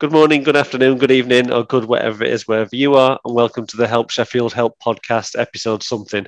Good 0.00 0.12
morning, 0.12 0.42
good 0.44 0.56
afternoon, 0.56 0.96
good 0.96 1.10
evening, 1.10 1.52
or 1.52 1.62
good 1.62 1.84
whatever 1.84 2.24
it 2.24 2.32
is, 2.32 2.48
wherever 2.48 2.74
you 2.74 2.94
are, 2.94 3.20
and 3.22 3.34
welcome 3.34 3.66
to 3.66 3.76
the 3.76 3.86
Help 3.86 4.08
Sheffield 4.08 4.54
Help 4.54 4.78
podcast 4.78 5.38
episode 5.38 5.82
something. 5.82 6.26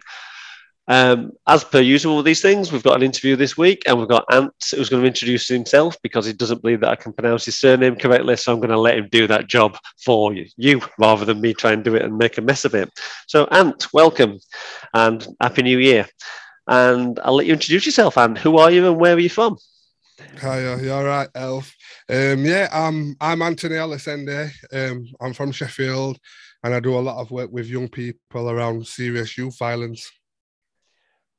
Um, 0.89 1.33
as 1.47 1.65
per 1.65 1.81
usual 1.81 2.17
with 2.17 2.27
these 2.27 2.43
things, 2.43 2.71
we've 2.71 2.83
got 2.83 2.97
an 2.97 3.03
interview 3.03 3.35
this 3.35 3.57
week, 3.57 3.85
and 3.87 3.99
we've 3.99 4.11
got 4.11 4.27
Ant 4.31 4.53
who's 4.73 4.91
going 4.91 5.01
to 5.01 5.09
introduce 5.09 5.49
himself 5.49 5.97
because 6.03 6.27
he 6.27 6.35
doesn't 6.35 6.61
believe 6.61 6.81
that 6.81 6.91
I 6.91 6.97
can 6.97 7.15
pronounce 7.15 7.47
his 7.47 7.57
surname 7.57 7.97
correctly. 7.97 8.37
So 8.37 8.53
I'm 8.53 8.59
going 8.59 8.69
to 8.69 8.79
let 8.79 8.99
him 8.99 9.09
do 9.11 9.27
that 9.29 9.47
job 9.47 9.79
for 10.05 10.35
you, 10.35 10.45
you 10.59 10.83
rather 10.99 11.25
than 11.25 11.41
me 11.41 11.55
try 11.55 11.73
and 11.73 11.83
do 11.83 11.95
it 11.95 12.03
and 12.03 12.19
make 12.19 12.37
a 12.37 12.43
mess 12.43 12.67
of 12.67 12.75
it. 12.75 12.91
So, 13.27 13.47
Ant, 13.47 13.91
welcome 13.95 14.39
and 14.93 15.27
Happy 15.41 15.63
New 15.63 15.79
Year. 15.79 16.07
And 16.67 17.19
I'll 17.25 17.37
let 17.37 17.47
you 17.47 17.55
introduce 17.55 17.87
yourself, 17.87 18.19
Ant. 18.19 18.37
Who 18.37 18.59
are 18.59 18.71
you 18.71 18.87
and 18.87 19.01
where 19.01 19.15
are 19.15 19.19
you 19.19 19.31
from? 19.31 19.57
Hi, 20.41 20.67
uh, 20.67 20.77
you 20.79 20.93
all 20.93 21.05
right, 21.05 21.29
Elf? 21.35 21.75
Um, 22.09 22.45
yeah, 22.45 22.69
I'm 22.73 23.17
I'm 23.21 23.43
Anthony 23.43 23.77
Olusanya. 23.77 24.51
Um, 24.73 25.07
I'm 25.21 25.33
from 25.33 25.53
Sheffield, 25.53 26.19
and 26.63 26.75
I 26.75 26.81
do 26.81 26.97
a 26.97 27.01
lot 27.01 27.21
of 27.21 27.31
work 27.31 27.51
with 27.53 27.69
young 27.69 27.89
people 27.89 28.51
around 28.51 28.87
serious 28.87 29.37
youth 29.39 29.59
violence. 29.59 30.11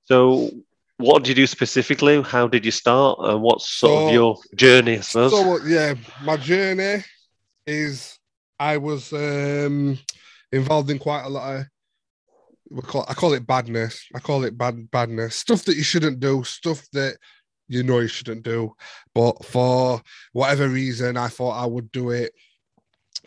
So, 0.05 0.51
what 0.97 1.23
did 1.23 1.29
you 1.29 1.35
do 1.35 1.47
specifically? 1.47 2.21
How 2.21 2.47
did 2.47 2.65
you 2.65 2.71
start, 2.71 3.19
and 3.21 3.41
what's 3.41 3.69
sort 3.69 3.99
so, 3.99 4.07
of 4.07 4.13
your 4.13 4.37
journey? 4.55 4.97
I 4.97 5.01
suppose. 5.01 5.31
So, 5.31 5.65
yeah, 5.65 5.95
my 6.23 6.37
journey 6.37 7.03
is 7.67 8.17
I 8.59 8.77
was 8.77 9.11
um, 9.13 9.97
involved 10.51 10.89
in 10.89 10.99
quite 10.99 11.23
a 11.23 11.29
lot 11.29 11.55
of. 11.55 11.65
We 12.69 12.81
call, 12.81 13.05
I 13.07 13.13
call 13.13 13.33
it 13.33 13.45
badness. 13.45 14.07
I 14.15 14.19
call 14.19 14.45
it 14.45 14.57
bad 14.57 14.89
badness. 14.89 15.35
Stuff 15.35 15.65
that 15.65 15.75
you 15.75 15.83
shouldn't 15.83 16.19
do. 16.19 16.43
Stuff 16.43 16.87
that 16.93 17.17
you 17.67 17.83
know 17.83 17.99
you 17.99 18.07
shouldn't 18.07 18.43
do. 18.43 18.75
But 19.13 19.43
for 19.45 20.01
whatever 20.33 20.67
reason, 20.67 21.17
I 21.17 21.27
thought 21.27 21.61
I 21.61 21.65
would 21.65 21.91
do 21.91 22.11
it. 22.11 22.33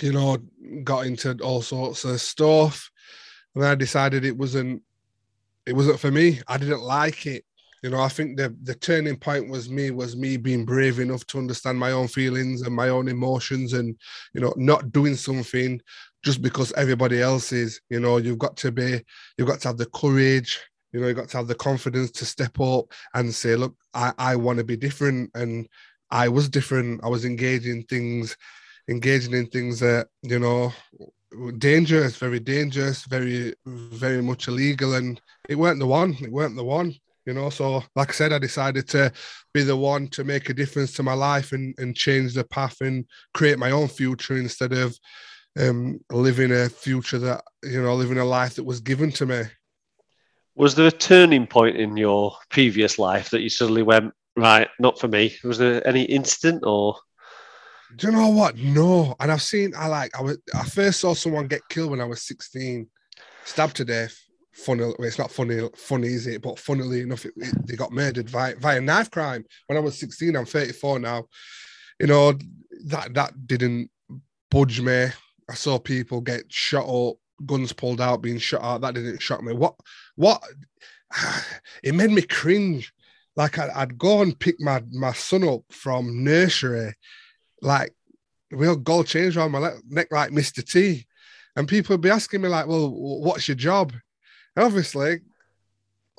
You 0.02 0.12
know, 0.12 0.38
got 0.84 1.06
into 1.06 1.36
all 1.42 1.62
sorts 1.62 2.04
of 2.04 2.20
stuff, 2.20 2.90
and 3.54 3.64
I 3.64 3.74
decided 3.74 4.24
it 4.24 4.36
wasn't. 4.36 4.82
It 5.66 5.74
wasn't 5.74 5.98
for 5.98 6.10
me. 6.10 6.40
I 6.46 6.58
didn't 6.58 6.82
like 6.82 7.26
it. 7.26 7.44
You 7.82 7.90
know, 7.90 8.00
I 8.00 8.08
think 8.08 8.36
the 8.36 8.54
the 8.62 8.74
turning 8.74 9.16
point 9.16 9.48
was 9.48 9.70
me 9.70 9.90
was 9.90 10.16
me 10.16 10.36
being 10.36 10.64
brave 10.64 10.98
enough 10.98 11.26
to 11.28 11.38
understand 11.38 11.78
my 11.78 11.92
own 11.92 12.08
feelings 12.08 12.62
and 12.62 12.74
my 12.74 12.88
own 12.88 13.08
emotions, 13.08 13.72
and 13.72 13.96
you 14.34 14.40
know, 14.40 14.52
not 14.56 14.92
doing 14.92 15.14
something 15.14 15.80
just 16.24 16.42
because 16.42 16.72
everybody 16.72 17.22
else 17.22 17.52
is. 17.52 17.80
You 17.88 18.00
know, 18.00 18.16
you've 18.16 18.38
got 18.38 18.56
to 18.58 18.72
be, 18.72 19.02
you've 19.38 19.48
got 19.48 19.60
to 19.60 19.68
have 19.68 19.76
the 19.76 19.86
courage 19.86 20.60
you 20.92 21.00
know, 21.00 21.08
you 21.08 21.14
got 21.14 21.28
to 21.28 21.36
have 21.36 21.48
the 21.48 21.54
confidence 21.54 22.10
to 22.12 22.24
step 22.24 22.58
up 22.60 22.86
and 23.14 23.34
say, 23.34 23.56
look, 23.56 23.74
I, 23.94 24.12
I 24.18 24.36
want 24.36 24.58
to 24.58 24.64
be 24.64 24.76
different. 24.76 25.30
And 25.34 25.68
I 26.10 26.28
was 26.28 26.48
different. 26.48 27.02
I 27.04 27.08
was 27.08 27.24
engaging 27.24 27.84
things, 27.84 28.36
engaging 28.88 29.34
in 29.34 29.46
things 29.46 29.80
that, 29.80 30.08
you 30.22 30.38
know, 30.38 30.72
dangerous, 31.58 32.16
very 32.16 32.40
dangerous, 32.40 33.04
very, 33.04 33.54
very 33.66 34.22
much 34.22 34.48
illegal. 34.48 34.94
And 34.94 35.20
it 35.48 35.56
weren't 35.56 35.80
the 35.80 35.86
one. 35.86 36.16
It 36.20 36.32
weren't 36.32 36.56
the 36.56 36.64
one. 36.64 36.94
You 37.26 37.34
know, 37.34 37.50
so 37.50 37.82
like 37.96 38.10
I 38.10 38.12
said, 38.12 38.32
I 38.32 38.38
decided 38.38 38.88
to 38.90 39.12
be 39.52 39.64
the 39.64 39.76
one 39.76 40.06
to 40.08 40.22
make 40.22 40.48
a 40.48 40.54
difference 40.54 40.92
to 40.92 41.02
my 41.02 41.12
life 41.14 41.50
and, 41.50 41.74
and 41.76 41.96
change 41.96 42.34
the 42.34 42.44
path 42.44 42.80
and 42.80 43.04
create 43.34 43.58
my 43.58 43.72
own 43.72 43.88
future 43.88 44.36
instead 44.36 44.72
of 44.72 44.96
um, 45.58 45.98
living 46.10 46.52
a 46.52 46.68
future 46.68 47.18
that, 47.18 47.42
you 47.64 47.82
know, 47.82 47.96
living 47.96 48.18
a 48.18 48.24
life 48.24 48.54
that 48.54 48.64
was 48.64 48.80
given 48.80 49.10
to 49.12 49.26
me. 49.26 49.42
Was 50.56 50.74
there 50.74 50.86
a 50.86 50.90
turning 50.90 51.46
point 51.46 51.76
in 51.76 51.98
your 51.98 52.34
previous 52.48 52.98
life 52.98 53.28
that 53.28 53.42
you 53.42 53.50
suddenly 53.50 53.82
went, 53.82 54.14
right, 54.36 54.68
not 54.78 54.98
for 54.98 55.06
me? 55.06 55.36
Was 55.44 55.58
there 55.58 55.86
any 55.86 56.04
instant 56.04 56.64
or? 56.64 56.96
Do 57.94 58.06
you 58.06 58.12
know 58.14 58.30
what? 58.30 58.56
No. 58.56 59.14
And 59.20 59.30
I've 59.30 59.42
seen, 59.42 59.74
I 59.76 59.86
like, 59.88 60.18
I 60.18 60.22
was, 60.22 60.38
I 60.54 60.64
first 60.64 61.00
saw 61.00 61.12
someone 61.12 61.46
get 61.46 61.68
killed 61.68 61.90
when 61.90 62.00
I 62.00 62.06
was 62.06 62.22
16, 62.22 62.88
stabbed 63.44 63.76
to 63.76 63.84
death. 63.84 64.18
Funny, 64.54 64.84
well, 64.84 64.94
it's 65.00 65.18
not 65.18 65.30
funny, 65.30 65.68
funny, 65.76 66.08
is 66.08 66.26
it? 66.26 66.40
But 66.40 66.58
funnily 66.58 67.02
enough, 67.02 67.26
it, 67.26 67.34
it, 67.36 67.66
they 67.66 67.76
got 67.76 67.92
murdered 67.92 68.30
via, 68.30 68.56
via 68.56 68.80
knife 68.80 69.10
crime 69.10 69.44
when 69.66 69.76
I 69.76 69.82
was 69.82 69.98
16. 69.98 70.34
I'm 70.34 70.46
34 70.46 71.00
now. 71.00 71.26
You 72.00 72.06
know, 72.06 72.32
that, 72.86 73.12
that 73.12 73.46
didn't 73.46 73.90
budge 74.50 74.80
me. 74.80 75.08
I 75.50 75.54
saw 75.54 75.78
people 75.78 76.22
get 76.22 76.50
shot 76.50 76.88
up 76.88 77.16
guns 77.44 77.72
pulled 77.72 78.00
out, 78.00 78.22
being 78.22 78.38
shot 78.38 78.62
out. 78.62 78.80
That 78.80 78.94
didn't 78.94 79.22
shock 79.22 79.42
me. 79.42 79.52
What, 79.52 79.74
what? 80.16 80.42
It 81.82 81.94
made 81.94 82.10
me 82.10 82.22
cringe. 82.22 82.92
Like 83.36 83.58
I, 83.58 83.80
would 83.80 83.98
go 83.98 84.22
and 84.22 84.38
pick 84.38 84.56
my 84.60 84.82
my 84.92 85.12
son 85.12 85.46
up 85.46 85.60
from 85.70 86.24
nursery, 86.24 86.94
like 87.60 87.94
real 88.50 88.76
gold 88.76 89.06
chains 89.06 89.36
around 89.36 89.52
my 89.52 89.74
neck, 89.88 90.08
like 90.10 90.30
Mr. 90.30 90.66
T, 90.66 91.06
and 91.54 91.68
people 91.68 91.94
would 91.94 92.00
be 92.00 92.10
asking 92.10 92.40
me 92.40 92.48
like, 92.48 92.66
"Well, 92.66 92.90
what's 92.90 93.46
your 93.46 93.56
job?" 93.56 93.92
And 94.56 94.64
obviously, 94.64 95.20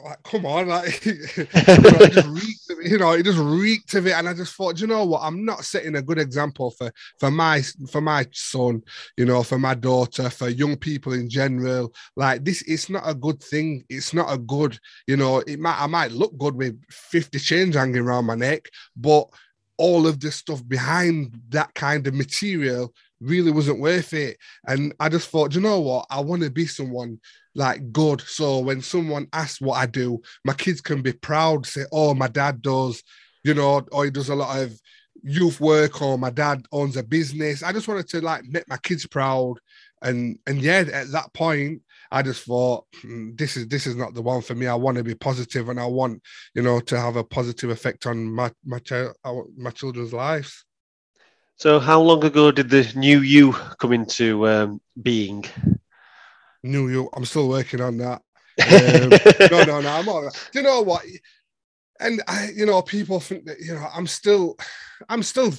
like, 0.04 0.22
come 0.24 0.46
on, 0.46 0.68
like, 0.68 1.06
you, 1.06 1.16
know, 1.16 2.02
it 2.02 2.14
just 2.14 2.28
reeked 2.30 2.70
of 2.70 2.80
it, 2.80 2.92
you 2.92 2.98
know, 2.98 3.12
it 3.14 3.24
just 3.24 3.40
reeked 3.40 3.94
of 3.96 4.06
it. 4.06 4.14
And 4.14 4.30
I 4.30 4.34
just 4.34 4.54
thought, 4.56 4.80
you 4.80 4.88
know 4.88 5.04
what, 5.06 5.22
I'm 5.24 5.44
not 5.44 5.66
setting 5.66 5.96
a 5.96 6.02
good 6.02 6.20
example 6.20 6.72
for 6.72 6.92
for 7.20 7.32
my 7.32 7.62
for 7.90 8.02
my 8.02 8.26
son, 8.32 8.84
you 9.18 9.26
know, 9.26 9.42
for 9.44 9.58
my 9.58 9.74
daughter, 9.74 10.30
for 10.30 10.50
young 10.50 10.78
people 10.78 11.14
in 11.14 11.30
general. 11.30 11.94
Like 12.16 12.44
this, 12.44 12.62
it's 12.68 12.90
not 12.90 13.04
a 13.06 13.16
good 13.16 13.42
thing. 13.42 13.86
It's 13.90 14.14
not 14.14 14.32
a 14.32 14.38
good, 14.38 14.80
you 15.08 15.18
know, 15.18 15.40
it 15.40 15.60
might 15.60 15.82
I 15.82 15.88
might 15.88 16.12
look 16.12 16.38
good 16.38 16.56
with 16.56 16.80
50 16.92 17.40
chains 17.40 17.76
hanging 17.76 17.98
around 17.98 18.26
my 18.26 18.36
neck, 18.36 18.70
but 18.96 19.28
all 19.78 20.08
of 20.08 20.20
the 20.20 20.32
stuff 20.32 20.68
behind 20.68 21.40
that 21.50 21.74
kind 21.74 22.08
of 22.08 22.14
material 22.14 22.94
really 23.20 23.52
wasn't 23.52 23.80
worth 23.80 24.14
it. 24.14 24.38
And 24.68 24.94
I 25.00 25.10
just 25.10 25.30
thought, 25.30 25.56
you 25.56 25.62
know 25.62 25.80
what? 25.80 26.06
I 26.10 26.20
want 26.20 26.44
to 26.44 26.50
be 26.50 26.68
someone 26.68 27.20
like 27.56 27.92
good. 27.92 28.22
So 28.22 28.60
when 28.60 28.82
someone 28.82 29.28
asks 29.34 29.62
what 29.62 29.78
I 29.78 29.86
do, 29.86 30.22
my 30.46 30.54
kids 30.54 30.82
can 30.82 31.02
be 31.02 31.14
proud, 31.14 31.66
say, 31.66 31.86
oh, 31.92 32.14
my 32.14 32.28
dad 32.28 32.62
does, 32.62 33.02
you 33.44 33.54
know, 33.54 33.86
or 33.92 34.06
he 34.06 34.12
does 34.12 34.30
a 34.30 34.36
lot 34.36 34.60
of 34.62 34.80
youth 35.24 35.60
work, 35.60 36.02
or 36.02 36.18
my 36.18 36.30
dad 36.30 36.66
owns 36.72 36.98
a 36.98 37.04
business. 37.04 37.64
I 37.64 37.72
just 37.72 37.88
wanted 37.88 38.08
to 38.10 38.22
like 38.22 38.44
make 38.46 38.68
my 38.68 38.78
kids 38.78 39.06
proud. 39.08 39.56
And 40.02 40.38
and 40.46 40.62
yeah, 40.62 40.86
at 40.94 41.12
that 41.12 41.34
point, 41.34 41.82
I 42.12 42.22
just 42.22 42.46
thought 42.46 42.86
hmm, 43.02 43.32
this 43.36 43.58
is 43.58 43.68
this 43.68 43.88
is 43.88 43.96
not 43.96 44.14
the 44.14 44.22
one 44.22 44.42
for 44.42 44.56
me. 44.56 44.68
I 44.68 44.76
want 44.76 44.98
to 44.98 45.04
be 45.04 45.16
positive, 45.16 45.70
and 45.70 45.80
I 45.80 45.86
want 45.86 46.22
you 46.54 46.62
know 46.62 46.80
to 46.80 47.00
have 47.00 47.16
a 47.16 47.24
positive 47.24 47.70
effect 47.70 48.06
on 48.06 48.32
my 48.32 48.52
my 48.66 48.80
child 48.80 49.16
my 49.58 49.72
children's 49.72 50.14
lives. 50.14 50.66
So, 51.60 51.80
how 51.80 52.00
long 52.02 52.24
ago 52.24 52.52
did 52.52 52.70
the 52.70 52.88
new 52.96 53.22
you 53.22 53.52
come 53.52 53.92
into 53.92 54.48
um, 54.48 54.80
being? 55.02 55.44
New 56.62 56.90
you. 56.90 57.10
I'm 57.14 57.26
still 57.26 57.50
working 57.50 57.82
on 57.82 57.98
that. 57.98 58.22
Um, 58.60 59.10
no, 59.52 59.64
no, 59.66 59.82
no. 59.82 59.90
I'm 59.90 60.10
all 60.10 60.24
right. 60.24 60.50
Do 60.52 60.60
you 60.60 60.64
know 60.66 60.82
what? 60.82 61.04
And 62.00 62.24
I, 62.28 62.50
you 62.56 62.66
know, 62.66 62.82
people 62.82 63.20
think 63.20 63.46
that 63.46 63.60
you 63.60 63.74
know 63.74 63.88
I'm 63.94 64.08
still, 64.08 64.56
I'm 65.10 65.22
still, 65.22 65.54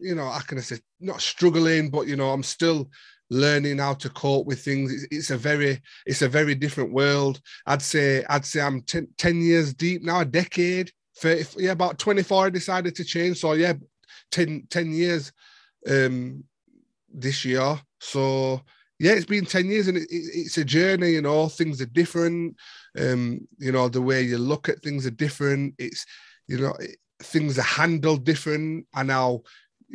you 0.00 0.14
know, 0.14 0.26
I 0.26 0.40
can 0.46 0.60
say 0.62 0.78
not 1.00 1.20
struggling, 1.20 1.90
but 1.90 2.06
you 2.06 2.16
know, 2.16 2.30
I'm 2.30 2.42
still 2.42 2.88
learning 3.30 3.78
how 3.78 3.94
to 3.94 4.08
cope 4.10 4.46
with 4.46 4.64
things. 4.64 5.06
It's, 5.10 5.30
a 5.30 5.36
very, 5.36 5.80
it's 6.06 6.22
a 6.22 6.28
very 6.28 6.54
different 6.54 6.92
world. 6.92 7.40
I'd 7.66 7.82
say, 7.82 8.24
I'd 8.28 8.44
say 8.44 8.60
I'm 8.60 8.82
ten, 8.82 9.08
10 9.18 9.40
years 9.40 9.74
deep 9.74 10.02
now, 10.02 10.20
a 10.20 10.24
decade. 10.24 10.90
30, 11.18 11.62
yeah, 11.62 11.72
about 11.72 11.98
24, 11.98 12.46
I 12.46 12.50
decided 12.50 12.94
to 12.96 13.04
change. 13.04 13.38
So 13.38 13.52
yeah, 13.52 13.74
10, 14.32 14.66
10 14.68 14.92
years 14.92 15.32
um, 15.88 16.44
this 17.12 17.44
year. 17.44 17.78
So 18.00 18.62
yeah, 18.98 19.12
it's 19.12 19.26
been 19.26 19.44
10 19.44 19.66
years 19.66 19.88
and 19.88 19.96
it, 19.96 20.08
it, 20.10 20.24
it's 20.34 20.58
a 20.58 20.64
journey, 20.64 21.10
you 21.10 21.22
know, 21.22 21.48
things 21.48 21.80
are 21.80 21.86
different. 21.86 22.56
Um, 22.98 23.46
you 23.58 23.72
know, 23.72 23.88
the 23.88 24.02
way 24.02 24.22
you 24.22 24.38
look 24.38 24.68
at 24.68 24.82
things 24.82 25.06
are 25.06 25.10
different. 25.10 25.74
It's, 25.78 26.04
you 26.46 26.58
know, 26.58 26.74
it, 26.80 26.96
things 27.22 27.58
are 27.58 27.62
handled 27.62 28.24
different. 28.24 28.86
I 28.94 29.02
now 29.02 29.42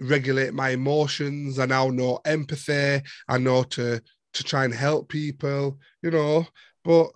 regulate 0.01 0.53
my 0.53 0.69
emotions. 0.69 1.59
I 1.59 1.65
now 1.65 1.89
know 1.89 2.19
empathy. 2.25 3.01
I 3.27 3.37
know 3.37 3.63
to 3.63 4.01
to 4.33 4.43
try 4.43 4.65
and 4.65 4.73
help 4.73 5.09
people, 5.09 5.79
you 6.03 6.11
know. 6.11 6.45
But 6.83 7.09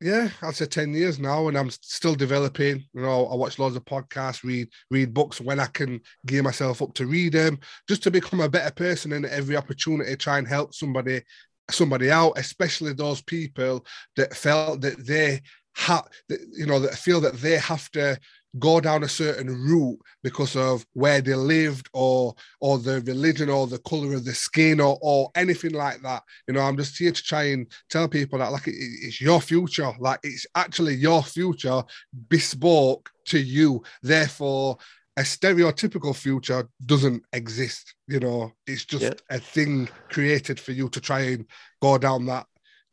yeah, 0.00 0.30
I'd 0.42 0.56
say 0.56 0.66
10 0.66 0.94
years 0.94 1.18
now, 1.18 1.46
and 1.48 1.56
I'm 1.56 1.70
still 1.70 2.14
developing. 2.14 2.84
You 2.92 3.02
know, 3.02 3.26
I 3.26 3.36
watch 3.36 3.58
loads 3.58 3.76
of 3.76 3.84
podcasts, 3.84 4.42
read 4.42 4.68
read 4.90 5.14
books 5.14 5.40
when 5.40 5.60
I 5.60 5.66
can 5.66 6.00
gear 6.26 6.42
myself 6.42 6.82
up 6.82 6.94
to 6.94 7.06
read 7.06 7.32
them, 7.32 7.58
just 7.88 8.02
to 8.04 8.10
become 8.10 8.40
a 8.40 8.48
better 8.48 8.72
person 8.72 9.12
and 9.12 9.26
every 9.26 9.56
opportunity 9.56 10.16
try 10.16 10.38
and 10.38 10.48
help 10.48 10.74
somebody 10.74 11.22
somebody 11.70 12.10
out, 12.10 12.36
especially 12.36 12.92
those 12.92 13.22
people 13.22 13.86
that 14.16 14.34
felt 14.34 14.80
that 14.80 15.06
they 15.06 15.40
have, 15.74 16.06
you 16.28 16.66
know, 16.66 16.80
that 16.80 16.94
feel 16.94 17.20
that 17.20 17.34
they 17.34 17.56
have 17.56 17.88
to 17.92 18.18
go 18.58 18.80
down 18.80 19.02
a 19.02 19.08
certain 19.08 19.48
route 19.48 19.98
because 20.22 20.56
of 20.56 20.84
where 20.92 21.20
they 21.20 21.34
lived 21.34 21.88
or 21.94 22.34
or 22.60 22.78
the 22.78 23.00
religion 23.02 23.48
or 23.48 23.66
the 23.66 23.78
color 23.78 24.14
of 24.14 24.24
the 24.24 24.34
skin 24.34 24.80
or, 24.80 24.98
or 25.00 25.30
anything 25.34 25.72
like 25.72 26.00
that 26.02 26.22
you 26.46 26.54
know 26.54 26.60
i'm 26.60 26.76
just 26.76 26.98
here 26.98 27.12
to 27.12 27.22
try 27.22 27.44
and 27.44 27.66
tell 27.88 28.06
people 28.08 28.38
that 28.38 28.52
like 28.52 28.66
it, 28.68 28.74
it's 28.76 29.20
your 29.20 29.40
future 29.40 29.90
like 29.98 30.20
it's 30.22 30.46
actually 30.54 30.94
your 30.94 31.22
future 31.22 31.82
bespoke 32.28 33.10
to 33.24 33.38
you 33.38 33.82
therefore 34.02 34.76
a 35.18 35.22
stereotypical 35.22 36.16
future 36.16 36.66
doesn't 36.86 37.22
exist. 37.34 37.94
You 38.08 38.20
know, 38.20 38.52
it's 38.66 38.86
just 38.86 39.02
Yeah. 39.02 39.36
a 39.36 39.38
thing 39.38 39.88
created 40.08 40.58
for 40.58 40.72
you 40.72 40.88
to 40.88 41.00
try 41.02 41.20
and 41.20 41.44
go 41.82 41.98
down 41.98 42.24
that 42.26 42.46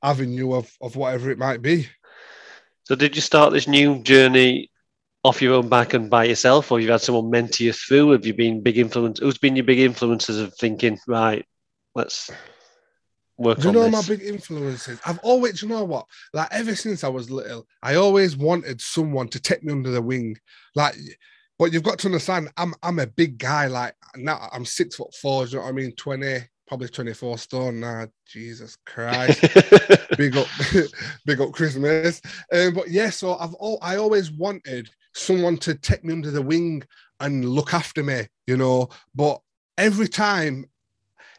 avenue 0.04 0.54
of 0.54 0.70
of 0.82 0.98
whatever 0.98 1.30
it 1.32 1.38
might 1.38 1.62
be. 1.62 1.88
So, 2.84 2.96
did 2.96 3.16
you 3.16 3.22
start 3.22 3.54
this 3.54 3.68
new 3.70 4.00
journey 4.04 4.70
off 5.24 5.42
your 5.42 5.56
own 5.56 5.68
back 5.68 5.94
and 5.94 6.10
by 6.10 6.26
yourself, 6.26 6.72
or 6.72 6.80
you've 6.80 6.90
had 6.90 7.02
someone 7.02 7.30
mentor 7.30 7.64
you 7.64 7.74
through? 7.74 8.12
Have 8.12 8.26
you 8.26 8.34
been 8.34 8.62
big 8.62 8.78
influence? 8.78 9.20
Who's 9.20 9.38
been 9.38 9.56
your 9.56 9.66
big 9.66 9.80
influences 9.80 10.40
of 10.40 10.54
thinking, 10.56 10.98
right, 11.08 11.46
let's 11.96 12.30
work 13.38 13.60
Do 13.60 13.68
you 13.68 13.74
know 13.74 13.90
this? 13.90 14.10
my 14.10 14.16
big 14.16 14.26
influences? 14.26 15.00
I've 15.06 15.20
always, 15.20 15.62
you 15.62 15.68
know 15.68 15.84
what? 15.84 16.06
Like 16.34 16.48
ever 16.52 16.76
since 16.76 17.04
I 17.04 17.10
was 17.10 17.30
little, 17.30 17.68
I 17.84 17.96
always 17.96 18.38
wanted 18.38 18.80
someone 18.80 19.28
to 19.30 19.40
take 19.40 19.64
me 19.64 19.74
under 19.74 19.92
the 19.92 20.02
wing. 20.02 20.38
Like, 20.76 20.96
but 21.58 21.74
you've 21.74 21.84
got 21.84 22.00
to 22.00 22.08
understand, 22.08 22.50
I'm 22.56 22.74
I'm 22.82 23.00
a 23.00 23.08
big 23.08 23.38
guy. 23.38 23.68
Like 23.68 23.94
now, 24.16 24.48
I'm 24.54 24.64
six 24.64 24.96
foot 24.96 25.14
four. 25.16 25.46
Do 25.46 25.52
you 25.52 25.58
know 25.58 25.64
what 25.64 25.70
I 25.70 25.74
mean? 25.74 25.92
Twenty, 25.98 26.40
probably 26.66 26.88
twenty 26.88 27.14
four 27.14 27.38
stone 27.38 27.82
now. 27.82 28.08
Jesus 28.26 28.78
Christ. 28.86 29.42
big 30.18 30.38
up, 30.38 30.48
big 31.26 31.42
up 31.42 31.52
Christmas. 31.52 32.22
Um, 32.54 32.74
but 32.74 32.90
yeah, 32.90 33.10
so 33.10 33.36
I've 33.36 33.54
all 33.56 33.78
I 33.82 33.98
always 33.98 34.32
wanted 34.32 34.90
someone 35.20 35.58
to 35.58 35.76
take 35.76 36.04
me 36.04 36.14
under 36.14 36.32
the 36.32 36.42
wing 36.42 36.84
and 37.20 37.48
look 37.48 37.74
after 37.74 38.04
me, 38.04 38.28
you 38.48 38.58
know. 38.58 38.90
But 39.14 39.42
every 39.78 40.08
time, 40.08 40.66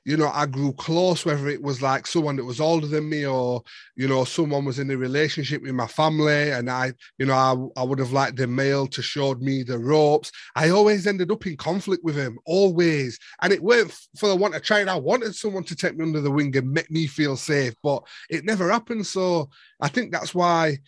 you 0.04 0.16
know, 0.16 0.30
I 0.32 0.46
grew 0.46 0.72
close, 0.72 1.26
whether 1.26 1.48
it 1.48 1.62
was 1.62 1.82
like 1.82 2.06
someone 2.06 2.36
that 2.36 2.44
was 2.44 2.60
older 2.60 2.86
than 2.86 3.08
me 3.08 3.26
or, 3.26 3.62
you 3.96 4.08
know, 4.08 4.24
someone 4.24 4.64
was 4.64 4.78
in 4.78 4.90
a 4.90 4.96
relationship 4.96 5.62
with 5.62 5.74
my 5.74 5.86
family 5.86 6.50
and 6.50 6.70
I, 6.70 6.94
you 7.18 7.26
know, 7.26 7.34
I, 7.34 7.80
I 7.80 7.84
would 7.84 7.98
have 7.98 8.12
liked 8.12 8.36
the 8.36 8.46
male 8.46 8.86
to 8.88 9.02
showed 9.02 9.42
me 9.42 9.62
the 9.62 9.78
ropes. 9.78 10.32
I 10.56 10.70
always 10.70 11.06
ended 11.06 11.30
up 11.30 11.46
in 11.46 11.56
conflict 11.56 12.02
with 12.02 12.16
him, 12.16 12.38
always. 12.46 13.18
And 13.42 13.52
it 13.52 13.62
weren't 13.62 13.92
for 14.16 14.28
the 14.28 14.36
want 14.36 14.54
of 14.54 14.62
trying. 14.62 14.88
I 14.88 14.96
wanted 14.96 15.34
someone 15.34 15.64
to 15.64 15.76
take 15.76 15.96
me 15.96 16.04
under 16.04 16.22
the 16.22 16.30
wing 16.30 16.56
and 16.56 16.72
make 16.72 16.90
me 16.90 17.06
feel 17.06 17.36
safe, 17.36 17.74
but 17.82 18.02
it 18.30 18.44
never 18.44 18.70
happened. 18.70 19.06
So 19.06 19.50
I 19.80 19.88
think 19.88 20.12
that's 20.12 20.34
why 20.34 20.78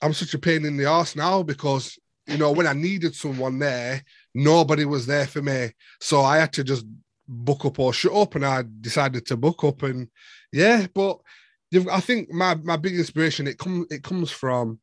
I'm 0.00 0.12
such 0.12 0.34
a 0.34 0.38
pain 0.38 0.64
in 0.64 0.76
the 0.76 0.86
ass 0.86 1.16
now 1.16 1.42
because 1.42 1.98
you 2.26 2.38
know 2.38 2.52
when 2.52 2.66
I 2.66 2.72
needed 2.72 3.14
someone 3.14 3.58
there, 3.58 4.02
nobody 4.34 4.84
was 4.84 5.06
there 5.06 5.26
for 5.26 5.42
me. 5.42 5.72
So 6.00 6.22
I 6.22 6.38
had 6.38 6.52
to 6.54 6.64
just 6.64 6.84
book 7.28 7.64
up 7.64 7.78
or 7.78 7.92
shut 7.92 8.12
up, 8.12 8.34
and 8.34 8.44
I 8.44 8.64
decided 8.80 9.26
to 9.26 9.36
book 9.36 9.64
up. 9.64 9.82
And 9.82 10.08
yeah, 10.52 10.86
but 10.94 11.18
I 11.90 12.00
think 12.00 12.32
my 12.32 12.54
my 12.56 12.76
big 12.76 12.94
inspiration 12.94 13.46
it 13.46 13.58
comes 13.58 13.86
it 13.90 14.02
comes 14.02 14.30
from 14.30 14.78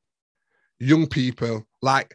young 0.80 1.08
people 1.08 1.66
like 1.82 2.14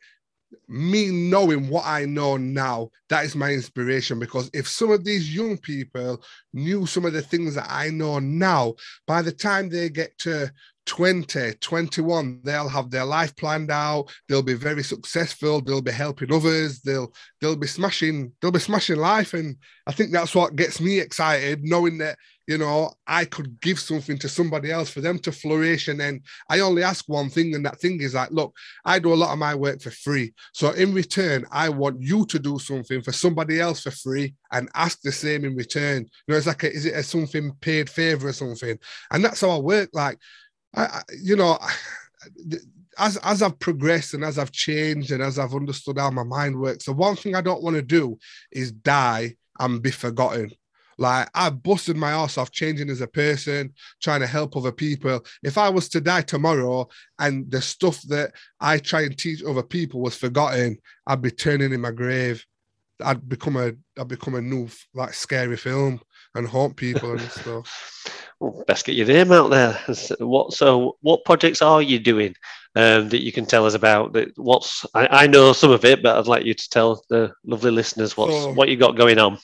me 0.68 1.08
knowing 1.10 1.68
what 1.68 1.84
I 1.86 2.04
know 2.04 2.36
now, 2.36 2.90
that 3.08 3.24
is 3.24 3.36
my 3.36 3.50
inspiration. 3.50 4.18
Because 4.18 4.50
if 4.52 4.68
some 4.68 4.90
of 4.90 5.04
these 5.04 5.34
young 5.34 5.58
people 5.58 6.22
knew 6.52 6.86
some 6.86 7.04
of 7.04 7.12
the 7.12 7.22
things 7.22 7.54
that 7.54 7.66
I 7.68 7.90
know 7.90 8.18
now, 8.18 8.74
by 9.06 9.22
the 9.22 9.32
time 9.32 9.68
they 9.68 9.88
get 9.88 10.16
to 10.18 10.52
20, 10.88 11.52
21, 11.60 12.40
they'll 12.42 12.68
have 12.68 12.90
their 12.90 13.04
life 13.04 13.36
planned 13.36 13.70
out. 13.70 14.10
They'll 14.26 14.42
be 14.42 14.54
very 14.54 14.82
successful. 14.82 15.60
They'll 15.60 15.82
be 15.82 15.92
helping 15.92 16.32
others. 16.32 16.80
They'll 16.80 17.12
they'll 17.40 17.56
be 17.56 17.66
smashing, 17.66 18.32
they'll 18.40 18.50
be 18.50 18.58
smashing 18.58 18.96
life. 18.96 19.34
And 19.34 19.56
I 19.86 19.92
think 19.92 20.12
that's 20.12 20.34
what 20.34 20.56
gets 20.56 20.80
me 20.80 20.98
excited, 20.98 21.62
knowing 21.62 21.98
that, 21.98 22.16
you 22.46 22.56
know, 22.56 22.90
I 23.06 23.26
could 23.26 23.60
give 23.60 23.78
something 23.78 24.18
to 24.18 24.30
somebody 24.30 24.72
else 24.72 24.88
for 24.88 25.02
them 25.02 25.18
to 25.20 25.30
flourish. 25.30 25.88
And 25.88 26.00
then 26.00 26.22
I 26.48 26.60
only 26.60 26.82
ask 26.82 27.04
one 27.06 27.28
thing, 27.28 27.54
and 27.54 27.66
that 27.66 27.78
thing 27.80 28.00
is 28.00 28.14
like, 28.14 28.30
look, 28.30 28.56
I 28.86 28.98
do 28.98 29.12
a 29.12 29.14
lot 29.14 29.32
of 29.34 29.38
my 29.38 29.54
work 29.54 29.82
for 29.82 29.90
free. 29.90 30.32
So 30.54 30.70
in 30.70 30.94
return, 30.94 31.44
I 31.52 31.68
want 31.68 32.00
you 32.00 32.24
to 32.24 32.38
do 32.38 32.58
something 32.58 33.02
for 33.02 33.12
somebody 33.12 33.60
else 33.60 33.82
for 33.82 33.90
free 33.90 34.34
and 34.50 34.70
ask 34.74 35.02
the 35.02 35.12
same 35.12 35.44
in 35.44 35.54
return. 35.54 36.04
You 36.26 36.32
know, 36.32 36.38
it's 36.38 36.46
like, 36.46 36.64
a, 36.64 36.72
is 36.72 36.86
it 36.86 36.94
a 36.94 37.02
something 37.02 37.52
paid 37.60 37.90
favor 37.90 38.28
or 38.28 38.32
something? 38.32 38.78
And 39.12 39.22
that's 39.22 39.42
how 39.42 39.50
I 39.50 39.58
work. 39.58 39.90
Like, 39.92 40.18
I, 40.74 40.84
I 40.84 41.02
you 41.20 41.36
know, 41.36 41.58
as 42.98 43.16
as 43.18 43.42
I've 43.42 43.58
progressed 43.58 44.14
and 44.14 44.24
as 44.24 44.38
I've 44.38 44.52
changed 44.52 45.12
and 45.12 45.22
as 45.22 45.38
I've 45.38 45.54
understood 45.54 45.98
how 45.98 46.10
my 46.10 46.24
mind 46.24 46.58
works, 46.58 46.86
the 46.86 46.92
one 46.92 47.16
thing 47.16 47.34
I 47.34 47.40
don't 47.40 47.62
want 47.62 47.76
to 47.76 47.82
do 47.82 48.18
is 48.50 48.72
die 48.72 49.36
and 49.58 49.82
be 49.82 49.90
forgotten. 49.90 50.52
Like 50.98 51.30
I 51.32 51.50
busted 51.50 51.96
my 51.96 52.10
ass 52.10 52.36
off 52.38 52.50
changing 52.50 52.90
as 52.90 53.00
a 53.00 53.06
person, 53.06 53.72
trying 54.02 54.20
to 54.20 54.26
help 54.26 54.56
other 54.56 54.72
people. 54.72 55.24
If 55.44 55.56
I 55.56 55.68
was 55.68 55.88
to 55.90 56.00
die 56.00 56.22
tomorrow 56.22 56.88
and 57.20 57.48
the 57.50 57.62
stuff 57.62 58.02
that 58.08 58.32
I 58.60 58.78
try 58.78 59.02
and 59.02 59.16
teach 59.16 59.42
other 59.44 59.62
people 59.62 60.00
was 60.00 60.16
forgotten, 60.16 60.78
I'd 61.06 61.22
be 61.22 61.30
turning 61.30 61.72
in 61.72 61.80
my 61.80 61.92
grave. 61.92 62.44
I'd 63.00 63.28
become 63.28 63.56
a 63.56 63.72
I'd 63.96 64.08
become 64.08 64.34
a 64.34 64.42
new 64.42 64.68
like 64.92 65.14
scary 65.14 65.56
film 65.56 66.00
and 66.34 66.48
haunt 66.48 66.76
people 66.76 67.12
and 67.12 67.20
stuff. 67.30 68.17
Well, 68.40 68.62
best 68.66 68.86
get 68.86 68.94
your 68.96 69.06
name 69.06 69.32
out 69.32 69.48
there. 69.50 69.78
What 70.20 70.52
so? 70.52 70.96
What 71.00 71.24
projects 71.24 71.60
are 71.62 71.82
you 71.82 71.98
doing 71.98 72.34
um, 72.76 73.08
that 73.08 73.22
you 73.22 73.32
can 73.32 73.46
tell 73.46 73.66
us 73.66 73.74
about? 73.74 74.12
That 74.12 74.28
what's 74.36 74.86
I, 74.94 75.24
I 75.24 75.26
know 75.26 75.52
some 75.52 75.70
of 75.72 75.84
it, 75.84 76.02
but 76.02 76.16
I'd 76.16 76.26
like 76.28 76.44
you 76.44 76.54
to 76.54 76.68
tell 76.70 77.02
the 77.10 77.32
lovely 77.44 77.70
listeners 77.72 78.16
what's 78.16 78.32
So- 78.34 78.52
what 78.52 78.68
you 78.68 78.76
got 78.76 78.96
going 78.96 79.18
on. 79.18 79.38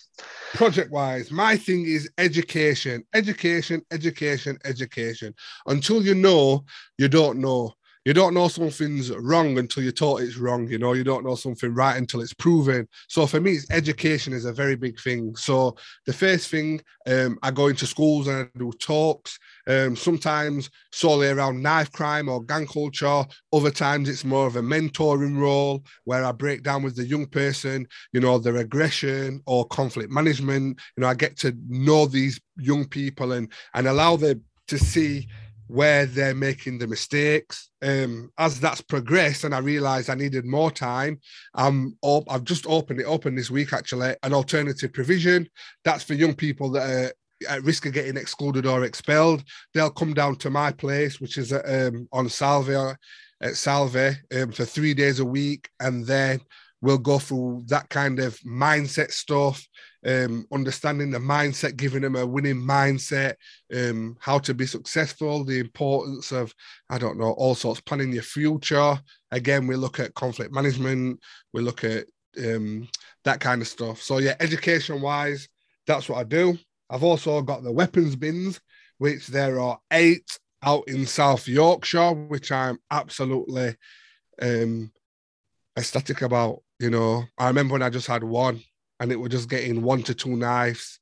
project 0.55 0.93
wise, 0.93 1.33
my 1.33 1.57
thing 1.57 1.85
is 1.85 2.09
education, 2.19 3.03
education, 3.15 3.83
education, 3.91 4.57
education. 4.65 5.35
Until 5.67 6.01
you 6.03 6.15
know, 6.15 6.65
you 6.97 7.09
don't 7.09 7.39
know. 7.41 7.73
You 8.05 8.13
don't 8.13 8.35
know 8.35 8.49
something's 8.49 9.11
wrong 9.11 9.59
until 9.59 9.83
you're 9.83 9.93
taught 9.93 10.21
it's 10.21 10.37
wrong. 10.37 10.69
You 10.69 10.79
know, 10.79 10.93
you 10.93 11.05
don't 11.05 11.25
know 11.25 11.35
something 11.35 11.73
right 11.75 11.97
until 11.97 12.21
it's 12.21 12.35
proven. 12.35 12.87
So 13.09 13.27
for 13.27 13.41
me, 13.41 13.59
education 13.71 14.33
is 14.33 14.45
a 14.45 14.53
very 14.53 14.77
big 14.77 15.01
thing. 15.01 15.35
So 15.37 15.77
the 16.07 16.13
first 16.13 16.51
thing, 16.51 16.83
um, 17.07 17.39
I 17.43 17.51
go 17.51 17.69
into 17.69 17.87
schools 17.87 18.29
and 18.29 18.49
I 18.55 18.59
do 18.59 18.73
talks. 18.79 19.39
Um, 19.67 19.97
sometimes 19.97 20.69
solely 20.93 21.29
around 21.29 21.63
knife 21.63 21.91
crime 21.93 22.29
or 22.29 22.43
gang 22.43 22.67
culture. 22.67 23.25
Other 23.53 23.71
times 23.71 24.11
it's 24.11 24.25
more 24.25 24.47
of 24.47 24.57
a 24.57 24.61
mentoring 24.61 25.39
role 25.39 25.83
where 26.05 26.25
I 26.25 26.33
break 26.33 26.63
down 26.63 26.83
with 26.83 26.97
the 26.97 27.07
young 27.07 27.27
person 27.27 27.87
you 28.13 28.21
know, 28.21 28.39
their 28.39 28.57
aggression 28.57 29.43
or 29.47 29.67
conflict 29.67 30.11
management. 30.11 30.79
You 30.97 31.03
know, 31.03 31.09
I 31.09 31.15
get 31.15 31.37
to 31.39 31.57
know 31.69 32.07
these 32.07 32.41
young 32.57 32.87
people 32.87 33.33
and 33.33 33.51
and 33.75 33.87
allow 33.87 34.17
them 34.17 34.43
to 34.69 34.79
see 34.79 35.29
where 35.67 36.07
they're 36.07 36.35
making 36.35 36.79
the 36.79 36.87
mistakes. 36.87 37.71
Um, 37.83 38.31
as 38.39 38.61
that's 38.61 38.81
progressed, 38.81 39.45
and 39.45 39.55
I 39.55 39.59
realized 39.59 40.11
I 40.11 40.15
needed 40.15 40.45
more 40.45 40.71
time. 40.71 41.21
Um, 41.55 41.97
op- 42.03 42.31
I've 42.31 42.45
just 42.45 42.67
opened 42.67 43.01
it 43.01 43.05
open 43.05 43.35
this 43.35 43.51
week 43.51 43.73
actually, 43.73 44.15
an 44.23 44.33
alternative 44.33 44.93
provision. 44.93 45.49
That's 45.85 46.05
for 46.05 46.15
young 46.15 46.35
people 46.35 46.71
that 46.73 46.91
are 46.91 47.13
at 47.49 47.63
risk 47.63 47.87
of 47.87 47.93
getting 47.93 48.17
excluded 48.17 48.67
or 48.67 48.85
expelled. 48.85 49.45
They'll 49.73 49.91
come 49.91 50.15
down 50.15 50.37
to 50.37 50.51
my 50.51 50.73
place, 50.73 51.21
which 51.21 51.39
is 51.39 51.53
at, 51.53 51.69
um, 51.69 52.09
on 52.13 52.29
Salvia 52.29 52.97
at 53.41 53.57
Salve 53.57 54.17
um, 54.35 54.53
for 54.53 54.65
three 54.65 54.95
days 54.95 55.21
a 55.21 55.25
week, 55.25 55.69
and 55.81 56.07
then 56.07 56.41
we'll 56.81 56.99
go 56.99 57.19
through 57.19 57.65
that 57.67 57.89
kind 57.89 58.19
of 58.19 58.39
mindset 58.41 59.11
stuff, 59.11 59.67
um, 60.07 60.47
understanding 60.53 61.11
the 61.11 61.19
mindset, 61.19 61.77
giving 61.77 62.03
them 62.03 62.17
a 62.17 62.27
winning 62.27 62.61
mindset, 62.61 63.35
um, 63.75 64.17
how 64.21 64.39
to 64.39 64.55
be 64.55 64.67
successful, 64.67 65.45
the 65.45 65.59
importance 65.59 66.33
of, 66.33 66.55
I 66.91 66.99
don't 66.99 67.19
know, 67.19 67.33
all 67.33 67.55
sorts, 67.55 67.81
planning 67.81 68.13
your 68.13 68.23
future. 68.23 69.01
Again, 69.31 69.67
we 69.67 69.77
look 69.77 70.01
at 70.01 70.15
conflict 70.15 70.53
management, 70.53 71.21
we 71.53 71.63
look 71.63 71.85
at 71.85 72.07
um, 72.39 72.89
that 73.25 73.41
kind 73.41 73.63
of 73.63 73.69
stuff. 73.69 74.03
So, 74.03 74.19
yeah, 74.19 74.35
education 74.41 75.01
wise, 75.01 75.49
that's 75.87 76.09
what 76.09 76.19
I 76.19 76.25
do. 76.25 76.59
I've 76.91 77.05
also 77.05 77.41
got 77.43 77.63
the 77.63 77.73
weapons 77.73 78.17
bins, 78.17 78.61
which 78.99 79.27
there 79.29 79.59
are 79.59 79.79
eight 79.91 80.39
out 80.63 80.85
in 80.89 81.07
South 81.07 81.49
Yorkshire, 81.49 82.13
which 82.13 82.53
I'm 82.53 82.79
absolutely 82.91 83.77
um, 84.41 84.93
ecstatic 85.79 86.23
about. 86.23 86.61
You 86.81 86.91
know, 86.91 87.25
I 87.39 87.47
remember 87.47 87.73
when 87.73 87.83
I 87.83 87.89
just 87.89 88.09
had 88.09 88.25
one 88.25 88.61
and 89.01 89.13
it 89.13 89.17
was 89.17 89.31
just 89.31 89.49
getting 89.49 89.83
one 89.83 90.03
to 90.05 90.15
two 90.15 90.37
knives 90.37 91.01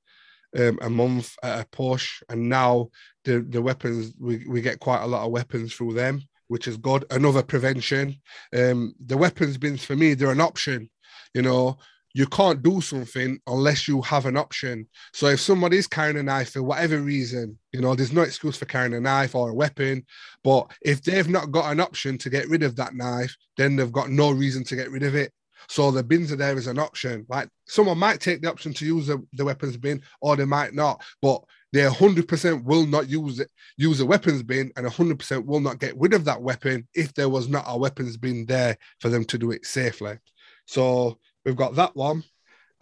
um, 0.59 0.79
a 0.83 0.91
month 0.91 1.35
at 1.43 1.61
a 1.61 1.67
push. 1.67 2.23
And 2.29 2.49
now 2.49 2.89
the, 3.25 3.41
the 3.41 3.63
weapons, 3.63 4.15
we, 4.19 4.45
we 4.49 4.61
get 4.61 4.81
quite 4.81 5.03
a 5.03 5.07
lot 5.07 5.25
of 5.25 5.33
weapons 5.33 5.75
through 5.75 5.95
them, 5.95 6.23
which 6.49 6.69
is 6.69 6.77
good. 6.77 7.05
Another 7.11 7.43
prevention. 7.43 8.17
Um, 8.57 8.95
the 9.05 9.17
weapons 9.17 9.59
bins 9.59 9.85
for 9.85 9.97
me, 9.97 10.15
they're 10.15 10.31
an 10.31 10.41
option. 10.41 10.91
You 11.35 11.43
know, 11.43 11.79
you 12.15 12.27
can't 12.27 12.63
do 12.63 12.81
something 12.81 13.39
unless 13.47 13.89
you 13.89 14.03
have 14.03 14.27
an 14.27 14.37
option. 14.37 14.87
So 15.15 15.29
if 15.29 15.41
somebody's 15.41 15.87
carrying 15.87 16.19
a 16.19 16.23
knife 16.23 16.53
for 16.53 16.63
whatever 16.63 16.99
reason, 16.99 17.59
you 17.73 17.81
know, 17.81 17.95
there's 17.95 18.13
no 18.13 18.23
excuse 18.23 18.59
for 18.59 18.67
carrying 18.67 18.95
a 18.95 19.01
knife 19.01 19.35
or 19.35 19.49
a 19.49 19.55
weapon. 19.55 20.05
But 20.45 20.71
if 20.83 21.03
they've 21.03 21.29
not 21.29 21.53
got 21.53 21.73
an 21.73 21.81
option 21.81 22.19
to 22.19 22.31
get 22.31 22.49
rid 22.49 22.63
of 22.63 22.77
that 22.77 22.95
knife, 22.95 23.35
then 23.57 23.77
they've 23.77 23.93
got 23.93 24.11
no 24.11 24.31
reason 24.31 24.63
to 24.65 24.77
get 24.77 24.91
rid 24.91 25.03
of 25.03 25.15
it. 25.15 25.33
So 25.69 25.91
the 25.91 26.03
bins 26.03 26.33
are 26.33 26.37
there 26.37 26.57
as 26.57 26.67
an 26.67 26.79
option. 26.79 27.27
Like 27.29 27.49
someone 27.67 27.99
might 27.99 28.21
take 28.21 28.43
the 28.43 28.51
option 28.51 28.73
to 28.75 28.87
use 28.87 29.07
the, 29.07 29.25
the 29.33 29.45
weapons 29.45 29.77
bin, 29.77 30.03
or 30.21 30.37
they 30.37 30.45
might 30.45 30.75
not. 30.75 31.03
But 31.21 31.43
they 31.73 31.81
100% 31.81 32.65
will 32.65 32.87
not 32.87 33.09
use 33.09 33.41
it, 33.41 33.51
use 33.79 34.01
a 34.01 34.07
weapons 34.07 34.43
bin, 34.43 34.71
and 34.77 34.87
100% 34.87 35.47
will 35.47 35.61
not 35.61 35.79
get 35.79 35.97
rid 35.97 36.13
of 36.13 36.25
that 36.27 36.43
weapon 36.43 36.87
if 36.95 37.15
there 37.15 37.31
was 37.31 37.49
not 37.49 37.65
a 37.67 37.79
weapons 37.79 38.17
bin 38.17 38.45
there 38.45 38.77
for 39.01 39.09
them 39.09 39.25
to 39.25 39.39
do 39.39 39.53
it 39.53 39.65
safely. 39.65 40.19
So 40.67 41.19
we've 41.45 41.57
got 41.57 41.75
that 41.77 41.97
one, 41.97 42.25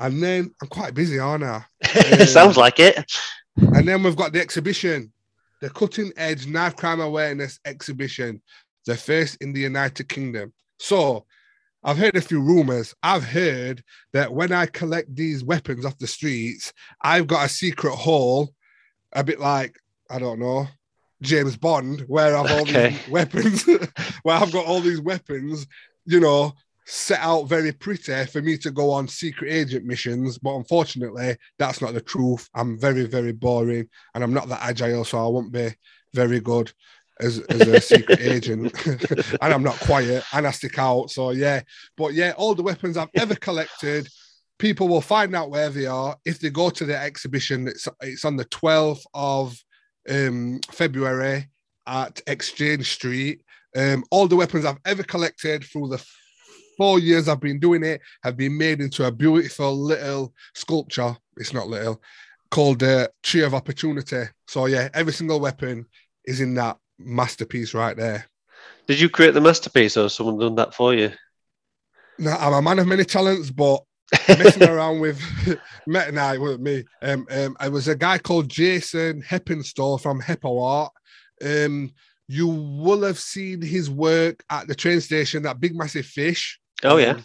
and 0.00 0.20
then 0.22 0.52
I'm 0.60 0.68
quite 0.68 0.94
busy, 0.94 1.20
aren't 1.20 1.44
I? 1.44 1.64
sounds 2.26 2.56
like 2.56 2.80
it. 2.80 3.10
And 3.56 3.86
then 3.86 4.02
we've 4.02 4.16
got 4.16 4.32
the 4.32 4.40
exhibition, 4.40 5.12
the 5.60 5.70
Cutting 5.70 6.12
Edge 6.16 6.46
Knife 6.46 6.74
Crime 6.74 7.00
Awareness 7.00 7.60
Exhibition, 7.64 8.42
the 8.86 8.96
first 8.96 9.36
in 9.40 9.52
the 9.52 9.60
United 9.60 10.08
Kingdom. 10.08 10.52
So 10.78 11.26
I've 11.82 11.98
heard 11.98 12.16
a 12.16 12.20
few 12.20 12.40
rumors. 12.40 12.94
I've 13.02 13.24
heard 13.24 13.82
that 14.12 14.32
when 14.32 14.52
I 14.52 14.66
collect 14.66 15.14
these 15.14 15.42
weapons 15.42 15.84
off 15.84 15.98
the 15.98 16.06
streets, 16.06 16.72
I've 17.02 17.26
got 17.26 17.46
a 17.46 17.48
secret 17.48 17.94
hall, 17.94 18.50
a 19.12 19.24
bit 19.24 19.40
like, 19.40 19.76
I 20.10 20.18
don't 20.18 20.38
know, 20.40 20.66
James 21.22 21.56
Bond, 21.56 22.02
where 22.06 22.36
I've 22.36 22.50
all 22.50 22.62
Okay. 22.62 22.90
these 22.90 23.00
weapons, 23.08 23.64
where 24.22 24.36
I've 24.36 24.52
got 24.52 24.66
all 24.66 24.80
these 24.80 25.00
weapons, 25.00 25.66
you 26.04 26.20
know, 26.20 26.52
set 26.86 27.20
out 27.20 27.44
very 27.44 27.72
pretty 27.72 28.24
for 28.26 28.42
me 28.42 28.56
to 28.58 28.70
go 28.70 28.90
on 28.90 29.06
secret 29.08 29.52
agent 29.52 29.84
missions. 29.84 30.38
But 30.38 30.56
unfortunately, 30.56 31.36
that's 31.58 31.80
not 31.80 31.94
the 31.94 32.00
truth. 32.00 32.48
I'm 32.54 32.78
very, 32.78 33.04
very 33.06 33.32
boring 33.32 33.88
and 34.14 34.24
I'm 34.24 34.34
not 34.34 34.48
that 34.48 34.62
agile, 34.62 35.04
so 35.04 35.18
I 35.18 35.28
won't 35.28 35.52
be 35.52 35.70
very 36.14 36.40
good 36.40 36.72
as, 37.20 37.38
as 37.40 37.60
a 37.60 37.80
secret 37.80 38.20
agent. 38.20 38.74
and 38.86 39.54
I'm 39.54 39.62
not 39.62 39.78
quiet 39.80 40.24
and 40.32 40.46
I 40.46 40.50
stick 40.50 40.78
out. 40.78 41.10
So 41.10 41.30
yeah. 41.30 41.62
But 41.96 42.14
yeah, 42.14 42.32
all 42.36 42.54
the 42.54 42.62
weapons 42.62 42.96
I've 42.96 43.08
ever 43.14 43.34
collected, 43.34 44.08
people 44.58 44.88
will 44.88 45.00
find 45.00 45.34
out 45.34 45.50
where 45.50 45.70
they 45.70 45.86
are 45.86 46.16
if 46.24 46.40
they 46.40 46.50
go 46.50 46.70
to 46.70 46.84
the 46.84 46.96
exhibition. 46.96 47.68
It's 47.68 47.88
it's 48.00 48.24
on 48.24 48.36
the 48.36 48.46
12th 48.46 49.04
of 49.14 49.56
um, 50.08 50.60
February 50.70 51.48
at 51.86 52.20
Exchange 52.26 52.92
Street. 52.92 53.42
Um, 53.76 54.04
all 54.10 54.26
the 54.26 54.36
weapons 54.36 54.64
I've 54.64 54.80
ever 54.84 55.02
collected 55.02 55.64
through 55.64 55.88
the 55.88 56.04
four 56.76 56.98
years 56.98 57.28
I've 57.28 57.40
been 57.40 57.60
doing 57.60 57.84
it 57.84 58.00
have 58.24 58.38
been 58.38 58.56
made 58.56 58.80
into 58.80 59.04
a 59.04 59.12
beautiful 59.12 59.76
little 59.76 60.32
sculpture. 60.54 61.14
It's 61.36 61.52
not 61.52 61.68
little, 61.68 62.00
called 62.50 62.82
uh, 62.82 63.08
Tree 63.22 63.42
of 63.42 63.54
Opportunity. 63.54 64.24
So 64.48 64.66
yeah, 64.66 64.88
every 64.94 65.12
single 65.12 65.40
weapon 65.40 65.86
is 66.24 66.40
in 66.40 66.54
that 66.54 66.78
masterpiece 67.00 67.74
right 67.74 67.96
there. 67.96 68.26
Did 68.86 69.00
you 69.00 69.08
create 69.08 69.34
the 69.34 69.40
masterpiece 69.40 69.96
or 69.96 70.08
someone 70.08 70.38
done 70.38 70.54
that 70.56 70.74
for 70.74 70.94
you? 70.94 71.12
No, 72.18 72.32
I'm 72.32 72.52
a 72.52 72.62
man 72.62 72.78
of 72.78 72.86
many 72.86 73.04
talents, 73.04 73.50
but 73.50 73.82
messing 74.28 74.68
around 74.68 75.00
with 75.00 75.20
met 75.86 76.12
nah, 76.12 76.32
it 76.32 76.40
wasn't 76.40 76.62
me. 76.62 76.84
Um, 77.02 77.26
um, 77.30 77.56
I 77.60 77.68
was 77.68 77.88
a 77.88 77.94
guy 77.94 78.18
called 78.18 78.48
Jason 78.48 79.22
Heppenstall 79.22 80.00
from 80.00 80.20
Heppo 80.20 80.62
Art. 80.62 80.92
Um, 81.42 81.92
you 82.28 82.46
will 82.46 83.02
have 83.02 83.18
seen 83.18 83.62
his 83.62 83.90
work 83.90 84.44
at 84.50 84.68
the 84.68 84.74
train 84.74 85.00
station, 85.00 85.42
that 85.44 85.60
big 85.60 85.74
massive 85.74 86.06
fish. 86.06 86.60
Oh, 86.84 86.96
yeah. 86.96 87.10
Um, 87.10 87.24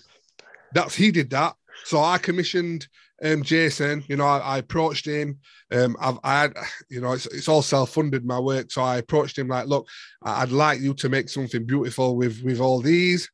that's 0.74 0.96
he 0.96 1.12
did 1.12 1.30
that. 1.32 1.56
So 1.84 2.02
I 2.02 2.18
commissioned 2.18 2.88
um, 3.24 3.44
Jason. 3.44 4.04
You 4.08 4.18
know, 4.18 4.26
I, 4.26 4.40
I 4.40 4.58
approached 4.60 5.06
him. 5.06 5.40
Um, 5.72 5.96
I've 6.00 6.20
I 6.24 6.42
had, 6.42 6.54
you 6.90 7.02
know, 7.02 7.14
it's, 7.14 7.26
it's 7.28 7.48
all 7.48 7.62
self-funded 7.62 8.26
my 8.26 8.40
work. 8.40 8.72
So 8.72 8.82
I 8.82 8.98
approached 8.98 9.38
him 9.38 9.48
like, 9.48 9.68
look, 9.68 9.88
I'd 10.24 10.52
like 10.52 10.80
you 10.80 10.94
to 10.96 11.10
make 11.10 11.30
something 11.30 11.66
beautiful 11.66 12.16
with 12.16 12.42
with 12.44 12.60
all 12.60 12.82
these. 12.82 13.30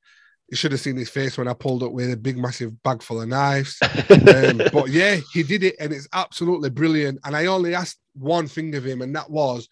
You 0.50 0.58
should 0.58 0.74
have 0.74 0.82
seen 0.82 0.98
his 0.98 1.10
face 1.10 1.38
when 1.38 1.48
I 1.48 1.54
pulled 1.54 1.82
up 1.82 1.94
with 1.94 2.12
a 2.12 2.18
big, 2.18 2.38
massive 2.38 2.84
bag 2.84 3.02
full 3.02 3.22
of 3.22 3.30
knives. 3.30 3.78
Um, 3.82 4.62
but 4.74 4.90
yeah, 4.90 5.18
he 5.32 5.44
did 5.44 5.64
it, 5.64 5.76
and 5.80 5.94
it's 5.94 6.10
absolutely 6.12 6.70
brilliant. 6.70 7.20
And 7.24 7.38
I 7.38 7.46
only 7.46 7.74
asked 7.74 8.00
one 8.16 8.48
thing 8.48 8.76
of 8.76 8.86
him, 8.86 9.02
and 9.02 9.16
that 9.16 9.30
was, 9.30 9.70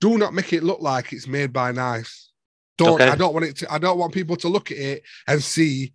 do 0.00 0.16
not 0.16 0.32
make 0.32 0.54
it 0.54 0.62
look 0.62 0.80
like 0.80 1.12
it's 1.12 1.26
made 1.26 1.52
by 1.52 1.70
knives. 1.72 2.32
Don't. 2.78 3.00
Okay. 3.00 3.10
I 3.10 3.14
don't 3.14 3.34
want 3.34 3.44
it 3.44 3.56
to. 3.58 3.72
I 3.72 3.78
don't 3.78 3.98
want 3.98 4.14
people 4.14 4.36
to 4.36 4.48
look 4.48 4.70
at 4.70 4.78
it 4.78 5.02
and 5.28 5.42
see 5.42 5.92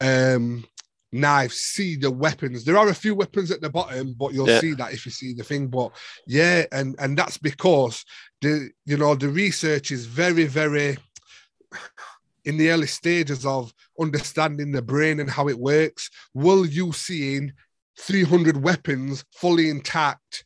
um 0.00 0.64
knives, 1.12 1.56
see 1.56 1.96
the 1.96 2.10
weapons. 2.10 2.64
There 2.64 2.78
are 2.78 2.88
a 2.88 2.94
few 2.94 3.14
weapons 3.14 3.50
at 3.50 3.60
the 3.60 3.70
bottom, 3.70 4.14
but 4.18 4.32
you'll 4.32 4.48
Yeah. 4.48 4.60
see 4.60 4.72
that 4.74 4.92
if 4.94 5.04
you 5.04 5.12
see 5.12 5.34
the 5.34 5.44
thing. 5.44 5.68
But 5.68 5.92
yeah, 6.26 6.64
and 6.72 6.96
and 6.98 7.16
that's 7.16 7.38
because 7.38 8.04
the 8.40 8.70
you 8.86 8.96
know 8.96 9.14
the 9.14 9.28
research 9.28 9.90
is 9.90 10.06
very 10.06 10.46
very 10.46 10.96
in 12.44 12.56
the 12.56 12.70
early 12.70 12.86
stages 12.86 13.46
of 13.46 13.72
understanding 14.00 14.72
the 14.72 14.82
brain 14.82 15.20
and 15.20 15.30
how 15.30 15.48
it 15.48 15.58
works. 15.58 16.10
Will 16.34 16.66
you 16.66 16.92
seeing 16.92 17.52
300 18.00 18.56
weapons 18.56 19.24
fully 19.32 19.68
intact 19.68 20.44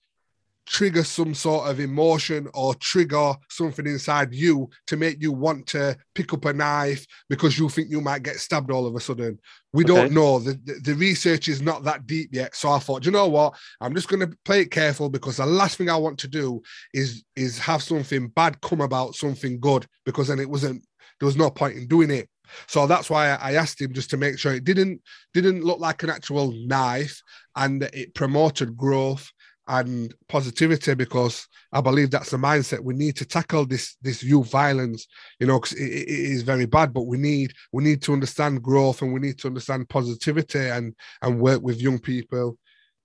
trigger 0.66 1.04
some 1.04 1.32
sort 1.34 1.68
of 1.68 1.80
emotion 1.80 2.48
or 2.54 2.74
trigger 2.74 3.34
something 3.48 3.86
inside 3.86 4.34
you 4.34 4.68
to 4.86 4.96
make 4.96 5.22
you 5.22 5.32
want 5.32 5.66
to 5.68 5.96
pick 6.14 6.32
up 6.32 6.44
a 6.44 6.52
knife 6.52 7.06
because 7.28 7.58
you 7.58 7.68
think 7.68 7.88
you 7.90 8.00
might 8.00 8.22
get 8.22 8.36
stabbed 8.36 8.70
all 8.70 8.86
of 8.86 8.94
a 8.94 9.00
sudden. 9.00 9.38
We 9.72 9.84
Okay. 9.84 9.94
don't 9.94 10.12
know. 10.12 10.38
The, 10.38 10.52
the, 10.64 10.74
the 10.82 10.94
research 10.94 11.48
is 11.48 11.62
not 11.62 11.84
that 11.84 12.06
deep 12.06 12.30
yet. 12.32 12.54
So 12.56 12.70
I 12.70 12.78
thought, 12.78 13.02
"Do 13.02 13.06
you 13.06 13.12
know 13.12 13.28
what? 13.28 13.54
I'm 13.80 13.94
just 13.94 14.08
going 14.08 14.28
to 14.28 14.36
play 14.44 14.62
it 14.62 14.70
careful 14.70 15.08
because 15.08 15.36
the 15.36 15.46
last 15.46 15.78
thing 15.78 15.88
I 15.88 15.96
want 15.96 16.18
to 16.20 16.28
do 16.28 16.62
is 16.92 17.24
is 17.36 17.58
have 17.60 17.82
something 17.82 18.28
bad 18.28 18.60
come 18.60 18.80
about 18.80 19.14
something 19.14 19.60
good 19.60 19.86
because 20.04 20.28
then 20.28 20.40
it 20.40 20.50
wasn't 20.50 20.84
there 21.20 21.26
was 21.26 21.36
no 21.36 21.50
point 21.50 21.76
in 21.76 21.86
doing 21.86 22.10
it. 22.10 22.28
So 22.68 22.86
that's 22.86 23.10
why 23.10 23.28
I 23.30 23.50
I 23.50 23.54
asked 23.54 23.80
him 23.80 23.92
just 23.92 24.10
to 24.10 24.16
make 24.16 24.38
sure 24.38 24.54
it 24.54 24.64
didn't 24.64 25.00
didn't 25.34 25.64
look 25.64 25.78
like 25.80 26.02
an 26.02 26.10
actual 26.10 26.52
knife 26.52 27.20
and 27.54 27.82
it 27.82 28.14
promoted 28.14 28.76
growth 28.76 29.30
and 29.68 30.14
positivity 30.28 30.94
because 30.94 31.46
I 31.72 31.80
believe 31.80 32.10
that's 32.10 32.30
the 32.30 32.36
mindset 32.36 32.80
we 32.80 32.94
need 32.94 33.16
to 33.16 33.24
tackle 33.24 33.66
this 33.66 33.96
this 34.00 34.22
youth 34.22 34.50
violence 34.50 35.06
you 35.40 35.46
know 35.46 35.58
'cause 35.58 35.72
it, 35.72 35.84
it 35.84 36.08
it 36.08 36.30
is 36.30 36.42
very 36.42 36.66
bad 36.66 36.92
but 36.92 37.02
we 37.02 37.18
need 37.18 37.52
we 37.72 37.82
need 37.82 38.02
to 38.02 38.12
understand 38.12 38.62
growth 38.62 39.02
and 39.02 39.12
we 39.12 39.20
need 39.20 39.38
to 39.38 39.48
understand 39.48 39.88
positivity 39.88 40.68
and 40.68 40.94
and 41.22 41.40
work 41.40 41.62
with 41.62 41.80
young 41.82 41.98
people 41.98 42.56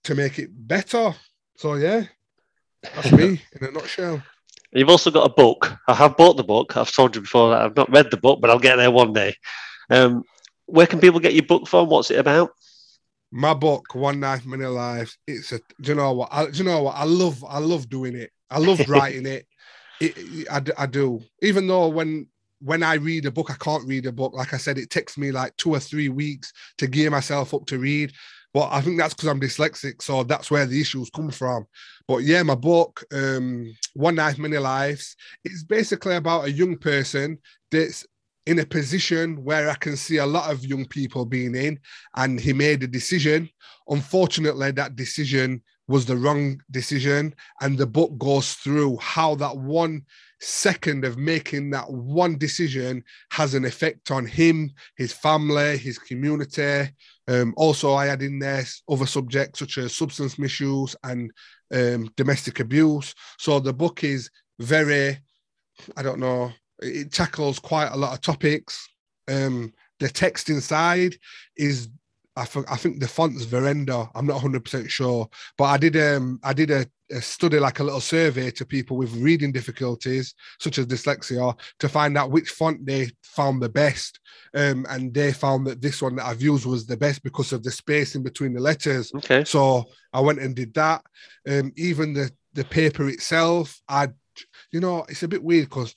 to 0.03 0.15
make 0.15 0.37
it 0.39 0.49
better 0.51 1.13
so 1.57 1.73
yeah 1.75 2.03
that's 2.93 3.11
me 3.11 3.41
in 3.59 3.67
a 3.67 3.71
nutshell 3.71 4.21
You've 4.73 4.89
also 4.89 5.11
got 5.11 5.29
a 5.29 5.33
book. 5.33 5.69
I 5.87 5.93
have 5.93 6.15
bought 6.15 6.37
the 6.37 6.45
book. 6.45 6.77
I've 6.77 6.93
told 6.93 7.13
you 7.13 7.21
before 7.21 7.49
that 7.49 7.61
I've 7.61 7.75
not 7.75 7.91
read 7.91 8.09
the 8.09 8.15
book, 8.15 8.39
but 8.39 8.49
I'll 8.49 8.57
get 8.57 8.77
there 8.77 8.89
one 8.89 9.11
day. 9.11 9.35
Um, 9.89 10.23
where 10.65 10.87
can 10.87 11.01
people 11.01 11.19
get 11.19 11.33
your 11.33 11.45
book 11.45 11.67
from? 11.67 11.89
What's 11.89 12.09
it 12.09 12.19
about? 12.19 12.51
My 13.31 13.53
book 13.53 13.95
one 13.95 14.19
knife 14.19 14.45
many 14.45 14.65
lives 14.65 15.17
it's 15.25 15.51
a 15.53 15.59
do 15.79 15.91
you 15.91 15.95
know 15.95 16.11
what? 16.13 16.29
I, 16.31 16.47
do 16.49 16.57
you 16.57 16.63
know 16.65 16.83
what? 16.83 16.95
I 16.95 17.05
love 17.05 17.43
i 17.47 17.59
love 17.59 17.89
doing 17.89 18.15
it. 18.15 18.31
I 18.49 18.59
love 18.59 18.79
writing 18.89 19.25
it. 19.25 19.45
It, 19.99 20.13
it- 20.17 20.47
I, 20.51 20.83
I 20.83 20.85
do. 20.85 21.21
Even 21.41 21.67
though 21.67 21.87
when 21.87 22.27
when 22.59 22.83
i 22.83 22.93
read 22.95 23.25
a 23.25 23.31
book 23.31 23.49
i 23.49 23.55
can't 23.55 23.87
read 23.87 24.05
a 24.05 24.11
book. 24.11 24.33
Like 24.33 24.53
i 24.53 24.57
said 24.57 24.77
it 24.77 24.89
takes 24.89 25.17
me 25.17 25.31
like 25.31 25.55
two 25.57 25.73
or 25.73 25.79
three 25.79 26.09
weeks 26.09 26.51
to 26.77 26.87
gear 26.87 27.09
myself 27.09 27.53
up 27.53 27.65
to 27.67 27.79
read. 27.79 28.11
But 28.53 28.69
i 28.71 28.81
think 28.81 28.97
that's 28.99 29.13
because 29.13 29.29
i'm 29.29 29.39
dyslexic 29.39 30.01
so 30.01 30.23
that's 30.23 30.51
where 30.51 30.65
the 30.65 30.79
issues 30.81 31.09
come 31.09 31.31
from. 31.31 31.65
But 32.07 32.17
yeah 32.23 32.43
my 32.43 32.55
book 32.55 33.03
um 33.13 33.73
one 33.93 34.15
knife 34.15 34.37
many 34.37 34.57
lives 34.57 35.15
it's 35.45 35.63
basically 35.63 36.15
about 36.15 36.45
a 36.45 36.51
young 36.51 36.77
person 36.77 37.39
that's 37.71 38.05
in 38.45 38.59
a 38.59 38.65
position 38.65 39.43
where 39.43 39.69
i 39.69 39.75
can 39.75 39.95
see 39.95 40.17
a 40.17 40.25
lot 40.25 40.51
of 40.51 40.65
young 40.65 40.85
people 40.85 41.25
being 41.25 41.55
in 41.55 41.79
and 42.15 42.39
he 42.39 42.53
made 42.53 42.83
a 42.83 42.87
decision. 42.87 43.49
Unfortunately, 43.87 44.71
that 44.71 44.95
decision 44.95 45.61
was 45.87 46.05
the 46.05 46.15
wrong 46.15 46.61
decision. 46.71 47.35
And 47.61 47.77
the 47.77 47.85
book 47.85 48.17
goes 48.17 48.53
through 48.53 48.97
how 48.97 49.35
that 49.35 49.57
one 49.57 50.03
second 50.39 51.05
of 51.05 51.17
making 51.17 51.69
that 51.71 51.91
one 51.91 52.37
decision 52.37 53.03
has 53.31 53.53
an 53.53 53.65
effect 53.65 54.09
on 54.09 54.25
him, 54.25 54.71
his 54.97 55.13
family, 55.13 55.77
his 55.77 55.99
community. 55.99 56.89
Um, 57.27 57.53
also, 57.57 57.93
I 57.93 58.07
had 58.07 58.21
in 58.21 58.39
there 58.39 58.63
other 58.89 59.05
subjects 59.05 59.59
such 59.59 59.77
as 59.77 59.95
substance 59.95 60.39
misuse 60.39 60.95
and 61.03 61.31
um, 61.73 62.09
domestic 62.17 62.59
abuse. 62.59 63.13
So 63.37 63.59
the 63.59 63.73
book 63.73 64.03
is 64.03 64.29
very, 64.59 65.19
I 65.95 66.01
don't 66.01 66.19
know, 66.19 66.51
it 66.81 67.11
tackles 67.11 67.59
quite 67.59 67.89
a 67.91 67.97
lot 67.97 68.13
of 68.13 68.21
topics. 68.21 68.87
Um, 69.27 69.73
the 69.99 70.09
text 70.09 70.49
inside 70.49 71.15
is 71.55 71.89
I, 72.35 72.45
th- 72.45 72.65
I 72.69 72.77
think 72.77 72.99
the 72.99 73.07
font's 73.07 73.45
Verdana. 73.45 74.09
I'm 74.15 74.25
not 74.25 74.35
100 74.35 74.63
percent 74.63 74.89
sure, 74.89 75.29
but 75.57 75.65
I 75.65 75.77
did 75.77 75.97
um 75.97 76.39
I 76.43 76.53
did 76.53 76.71
a, 76.71 76.85
a 77.11 77.21
study 77.21 77.59
like 77.59 77.79
a 77.79 77.83
little 77.83 77.99
survey 77.99 78.51
to 78.51 78.65
people 78.65 78.95
with 78.95 79.13
reading 79.15 79.51
difficulties 79.51 80.33
such 80.59 80.77
as 80.77 80.87
dyslexia 80.87 81.57
to 81.79 81.89
find 81.89 82.17
out 82.17 82.31
which 82.31 82.49
font 82.49 82.85
they 82.85 83.09
found 83.21 83.61
the 83.61 83.69
best, 83.69 84.19
um 84.55 84.85
and 84.89 85.13
they 85.13 85.33
found 85.33 85.67
that 85.67 85.81
this 85.81 86.01
one 86.01 86.15
that 86.15 86.25
I've 86.25 86.41
used 86.41 86.65
was 86.65 86.85
the 86.85 86.97
best 86.97 87.21
because 87.21 87.51
of 87.51 87.63
the 87.63 87.71
space 87.71 88.15
in 88.15 88.23
between 88.23 88.53
the 88.53 88.61
letters. 88.61 89.11
Okay. 89.13 89.43
So 89.43 89.85
I 90.13 90.21
went 90.21 90.39
and 90.39 90.55
did 90.55 90.73
that. 90.75 91.03
Um, 91.47 91.73
even 91.75 92.13
the 92.13 92.31
the 92.53 92.63
paper 92.65 93.07
itself, 93.07 93.81
I, 93.87 94.09
you 94.71 94.79
know, 94.79 95.05
it's 95.07 95.23
a 95.23 95.27
bit 95.27 95.43
weird 95.43 95.69
because 95.69 95.95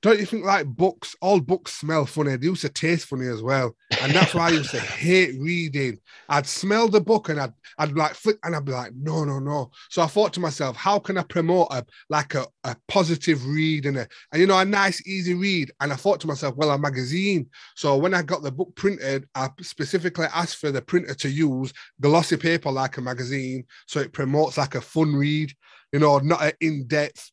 don't 0.00 0.20
you 0.20 0.26
think 0.26 0.44
like 0.44 0.66
books, 0.66 1.16
all 1.20 1.40
books 1.40 1.74
smell 1.74 2.06
funny? 2.06 2.36
They 2.36 2.46
used 2.46 2.60
to 2.60 2.68
taste 2.68 3.06
funny 3.06 3.26
as 3.26 3.42
well. 3.42 3.74
And 4.00 4.12
that's 4.12 4.32
why 4.32 4.46
I 4.46 4.50
used 4.50 4.70
to 4.70 4.80
hate 4.80 5.34
reading. 5.40 5.98
I'd 6.28 6.46
smell 6.46 6.88
the 6.88 7.00
book 7.00 7.28
and 7.28 7.40
I'd 7.40 7.52
I'd 7.78 7.96
like 7.96 8.14
flick 8.14 8.38
and 8.44 8.54
I'd 8.54 8.64
be 8.64 8.72
like, 8.72 8.92
no, 8.94 9.24
no, 9.24 9.40
no. 9.40 9.70
So 9.90 10.02
I 10.02 10.06
thought 10.06 10.32
to 10.34 10.40
myself, 10.40 10.76
how 10.76 11.00
can 11.00 11.18
I 11.18 11.22
promote 11.24 11.68
a 11.72 11.84
like 12.10 12.34
a, 12.34 12.46
a 12.64 12.76
positive 12.86 13.44
read 13.46 13.86
and 13.86 13.98
a 13.98 14.08
and 14.32 14.40
you 14.40 14.46
know 14.46 14.58
a 14.58 14.64
nice, 14.64 15.04
easy 15.06 15.34
read? 15.34 15.72
And 15.80 15.92
I 15.92 15.96
thought 15.96 16.20
to 16.20 16.28
myself, 16.28 16.54
well, 16.56 16.70
a 16.70 16.78
magazine. 16.78 17.48
So 17.74 17.96
when 17.96 18.14
I 18.14 18.22
got 18.22 18.42
the 18.42 18.52
book 18.52 18.74
printed, 18.76 19.26
I 19.34 19.48
specifically 19.62 20.26
asked 20.32 20.58
for 20.58 20.70
the 20.70 20.82
printer 20.82 21.14
to 21.14 21.28
use 21.28 21.72
glossy 22.00 22.36
paper 22.36 22.70
like 22.70 22.98
a 22.98 23.00
magazine. 23.00 23.64
So 23.86 23.98
it 23.98 24.12
promotes 24.12 24.58
like 24.58 24.76
a 24.76 24.80
fun 24.80 25.16
read, 25.16 25.52
you 25.92 25.98
know, 25.98 26.18
not 26.18 26.42
an 26.42 26.52
in-depth 26.60 27.32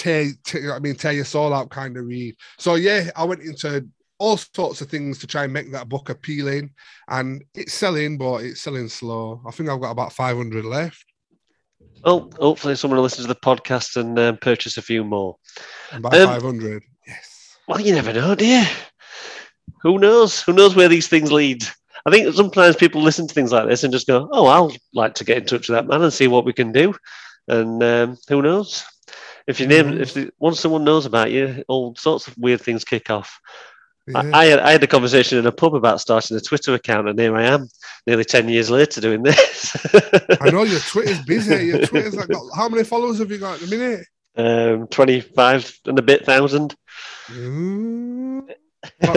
tear, 0.00 0.26
tear, 0.44 0.74
I 0.74 0.78
mean, 0.78 0.94
tear 0.94 1.12
your 1.12 1.24
soul 1.24 1.52
out 1.52 1.70
kind 1.70 1.96
of 1.96 2.06
read. 2.06 2.34
So 2.58 2.74
yeah, 2.74 3.10
I 3.14 3.24
went 3.24 3.42
into 3.42 3.86
all 4.18 4.36
sorts 4.36 4.80
of 4.80 4.88
things 4.88 5.18
to 5.18 5.26
try 5.26 5.44
and 5.44 5.52
make 5.52 5.70
that 5.72 5.88
book 5.88 6.08
appealing, 6.08 6.70
and 7.08 7.44
it's 7.54 7.74
selling, 7.74 8.18
but 8.18 8.42
it's 8.42 8.62
selling 8.62 8.88
slow. 8.88 9.42
I 9.46 9.50
think 9.50 9.68
I've 9.68 9.80
got 9.80 9.90
about 9.90 10.12
500 10.12 10.64
left. 10.64 11.04
Well, 12.04 12.30
hopefully 12.38 12.76
someone 12.76 12.96
will 12.96 13.04
listen 13.04 13.22
to 13.22 13.28
the 13.28 13.34
podcast 13.34 13.96
and 13.96 14.18
um, 14.18 14.38
purchase 14.38 14.78
a 14.78 14.82
few 14.82 15.04
more. 15.04 15.36
About 15.92 16.14
um, 16.14 16.28
500, 16.28 16.82
yes. 17.06 17.56
Well, 17.68 17.80
you 17.80 17.94
never 17.94 18.12
know, 18.12 18.34
dear. 18.34 18.66
Who 19.82 19.98
knows? 19.98 20.42
Who 20.42 20.54
knows 20.54 20.74
where 20.74 20.88
these 20.88 21.08
things 21.08 21.30
lead? 21.30 21.64
I 22.06 22.10
think 22.10 22.34
sometimes 22.34 22.76
people 22.76 23.02
listen 23.02 23.28
to 23.28 23.34
things 23.34 23.52
like 23.52 23.68
this 23.68 23.84
and 23.84 23.92
just 23.92 24.06
go, 24.06 24.28
"Oh, 24.32 24.46
I'll 24.46 24.72
like 24.94 25.14
to 25.16 25.24
get 25.24 25.36
in 25.36 25.44
touch 25.44 25.68
with 25.68 25.76
that 25.76 25.86
man 25.86 26.02
and 26.02 26.12
see 26.12 26.26
what 26.26 26.46
we 26.46 26.54
can 26.54 26.72
do." 26.72 26.94
And 27.48 27.82
um, 27.82 28.16
who 28.28 28.40
knows? 28.40 28.84
If 29.46 29.60
you 29.60 29.66
name, 29.66 29.86
mm-hmm. 29.86 30.02
if 30.02 30.14
the, 30.14 30.30
once 30.38 30.60
someone 30.60 30.84
knows 30.84 31.06
about 31.06 31.30
you, 31.30 31.64
all 31.68 31.94
sorts 31.96 32.28
of 32.28 32.36
weird 32.38 32.60
things 32.60 32.84
kick 32.84 33.10
off. 33.10 33.40
Yeah. 34.06 34.18
I, 34.18 34.40
I, 34.40 34.44
had, 34.46 34.58
I 34.60 34.72
had 34.72 34.82
a 34.82 34.86
conversation 34.86 35.38
in 35.38 35.46
a 35.46 35.52
pub 35.52 35.74
about 35.74 36.00
starting 36.00 36.36
a 36.36 36.40
Twitter 36.40 36.74
account, 36.74 37.08
and 37.08 37.18
here 37.18 37.36
I 37.36 37.44
am, 37.44 37.68
nearly 38.06 38.24
ten 38.24 38.48
years 38.48 38.70
later, 38.70 39.00
doing 39.00 39.22
this. 39.22 39.76
I 40.40 40.50
know 40.50 40.64
your 40.64 40.80
Twitter's 40.88 41.22
busy. 41.22 41.66
Your 41.66 41.86
Twitter's 41.86 42.16
like 42.16 42.28
got, 42.28 42.42
how 42.54 42.68
many 42.68 42.84
followers 42.84 43.18
have 43.18 43.30
you 43.30 43.38
got 43.38 43.62
at 43.62 43.68
the 43.68 43.76
minute? 43.76 44.06
Um, 44.36 44.86
twenty-five 44.88 45.72
and 45.86 45.98
a 45.98 46.02
bit 46.02 46.24
thousand. 46.24 46.74
Mm 47.28 48.09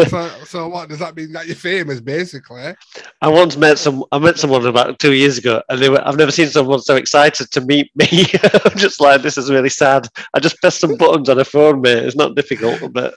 so, 0.07 0.29
so, 0.45 0.67
what 0.67 0.89
does 0.89 0.99
that 0.99 1.15
mean 1.15 1.31
that 1.33 1.47
you're 1.47 1.55
famous 1.55 2.01
basically? 2.01 2.73
I 3.21 3.29
once 3.29 3.55
met 3.55 3.77
some 3.77 4.03
i 4.11 4.19
met 4.19 4.37
someone 4.37 4.65
about 4.65 4.99
two 4.99 5.13
years 5.13 5.37
ago 5.37 5.61
and 5.69 5.79
they 5.79 5.89
were 5.89 6.05
i've 6.05 6.17
never 6.17 6.31
seen 6.31 6.47
someone 6.47 6.81
so 6.81 6.95
excited 6.95 7.49
to 7.51 7.61
meet 7.61 7.89
me. 7.95 8.07
I'm 8.65 8.77
just 8.77 8.99
like 8.99 9.21
this 9.21 9.37
is 9.37 9.49
really 9.49 9.69
sad. 9.69 10.07
I 10.33 10.39
just 10.39 10.59
pressed 10.59 10.81
some 10.81 10.97
buttons 10.97 11.29
on 11.29 11.39
a 11.39 11.45
phone 11.45 11.81
mate. 11.81 12.03
It's 12.03 12.15
not 12.15 12.35
difficult 12.35 12.91
but 12.91 13.15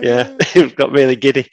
yeah 0.00 0.34
it 0.54 0.76
got 0.76 0.92
really 0.92 1.16
giddy. 1.16 1.48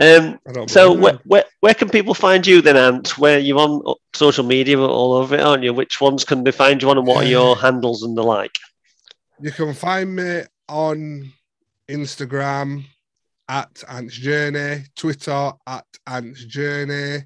Um, 0.00 0.40
so 0.66 0.92
where, 0.92 1.20
where, 1.24 1.44
where 1.60 1.74
can 1.74 1.88
people 1.88 2.14
find 2.14 2.44
you 2.46 2.60
then 2.60 2.76
ant? 2.76 3.18
Where 3.18 3.38
you're 3.38 3.58
on 3.58 3.94
social 4.14 4.44
media 4.44 4.80
all 4.80 5.12
over 5.12 5.36
it 5.36 5.40
aren't 5.40 5.62
you? 5.62 5.72
Which 5.72 6.00
ones 6.00 6.24
can 6.24 6.44
they 6.44 6.50
find 6.50 6.82
you 6.82 6.90
on 6.90 6.98
and 6.98 7.06
what 7.06 7.24
are 7.24 7.28
your 7.28 7.56
handles 7.56 8.02
and 8.02 8.16
the 8.16 8.22
like? 8.22 8.52
You 9.40 9.50
can 9.50 9.72
find 9.74 10.16
me 10.16 10.42
on 10.68 11.32
instagram 11.88 12.84
at 13.52 13.84
Ant's 13.86 14.16
Journey, 14.16 14.84
Twitter 14.96 15.52
at 15.66 15.84
Ant's 16.06 16.42
Journey, 16.46 17.24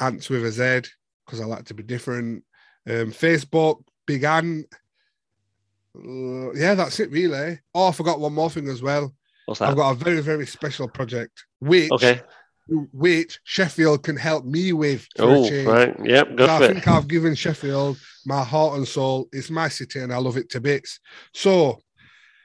Ants 0.00 0.28
with 0.28 0.44
a 0.44 0.50
Z, 0.50 0.90
because 1.24 1.40
I 1.40 1.44
like 1.44 1.66
to 1.66 1.74
be 1.74 1.84
different. 1.84 2.42
Um, 2.88 3.12
Facebook, 3.12 3.82
Big 4.06 4.24
Ant. 4.24 4.66
Uh, 5.96 6.52
yeah, 6.54 6.74
that's 6.74 6.98
it 6.98 7.12
really. 7.12 7.60
Oh, 7.72 7.88
I 7.88 7.92
forgot 7.92 8.18
one 8.18 8.34
more 8.34 8.50
thing 8.50 8.68
as 8.68 8.82
well. 8.82 9.14
What's 9.46 9.60
that? 9.60 9.68
I've 9.68 9.76
got 9.76 9.92
a 9.92 9.94
very, 9.94 10.20
very 10.20 10.46
special 10.46 10.88
project, 10.88 11.44
which 11.60 11.92
okay. 11.92 12.22
which 12.92 13.38
Sheffield 13.44 14.02
can 14.02 14.16
help 14.16 14.44
me 14.44 14.72
with. 14.72 15.06
Oh, 15.20 15.42
right. 15.64 15.94
Yep. 16.04 16.36
Good 16.36 16.48
so 16.48 16.54
I 16.56 16.58
think 16.58 16.88
I've 16.88 17.06
given 17.06 17.36
Sheffield 17.36 17.98
my 18.26 18.42
heart 18.42 18.78
and 18.78 18.88
soul. 18.88 19.28
It's 19.32 19.50
my 19.50 19.68
city 19.68 20.00
and 20.00 20.12
I 20.12 20.16
love 20.16 20.36
it 20.36 20.50
to 20.50 20.60
bits. 20.60 20.98
So, 21.34 21.78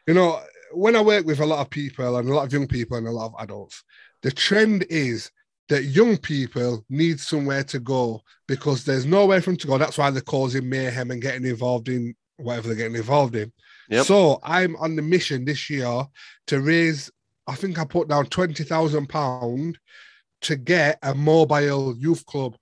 you 0.05 0.13
know, 0.13 0.39
when 0.77 0.95
I 0.95 1.01
work 1.01 1.25
with 1.25 1.39
a 1.39 1.45
lot 1.45 1.59
of 1.59 1.69
people 1.69 2.17
and 2.17 2.29
a 2.29 2.33
lot 2.33 2.45
of 2.45 2.53
young 2.53 2.67
people 2.67 2.97
and 2.97 3.07
a 3.07 3.11
lot 3.11 3.27
of 3.27 3.35
adults, 3.39 3.83
the 4.21 4.31
trend 4.31 4.85
is 4.89 5.31
that 5.69 5.83
young 5.83 6.17
people 6.17 6.85
need 6.89 7.19
somewhere 7.19 7.63
to 7.63 7.79
go 7.79 8.21
because 8.47 8.85
there's 8.85 9.05
nowhere 9.05 9.41
for 9.41 9.51
them 9.51 9.57
to 9.57 9.67
go. 9.67 9.77
That's 9.77 9.97
why 9.97 10.11
they're 10.11 10.21
causing 10.21 10.69
mayhem 10.69 11.11
and 11.11 11.21
getting 11.21 11.45
involved 11.45 11.89
in 11.89 12.15
whatever 12.37 12.67
they're 12.67 12.77
getting 12.77 12.95
involved 12.95 13.35
in. 13.35 13.51
Yep. 13.89 14.05
So 14.05 14.39
I'm 14.43 14.75
on 14.77 14.95
the 14.95 15.01
mission 15.01 15.45
this 15.45 15.69
year 15.69 16.05
to 16.47 16.61
raise, 16.61 17.11
I 17.47 17.55
think 17.55 17.79
I 17.79 17.85
put 17.85 18.07
down 18.07 18.27
£20,000 18.27 19.75
to 20.41 20.55
get 20.55 20.99
a 21.01 21.15
mobile 21.15 21.95
youth 21.97 22.25
club. 22.25 22.55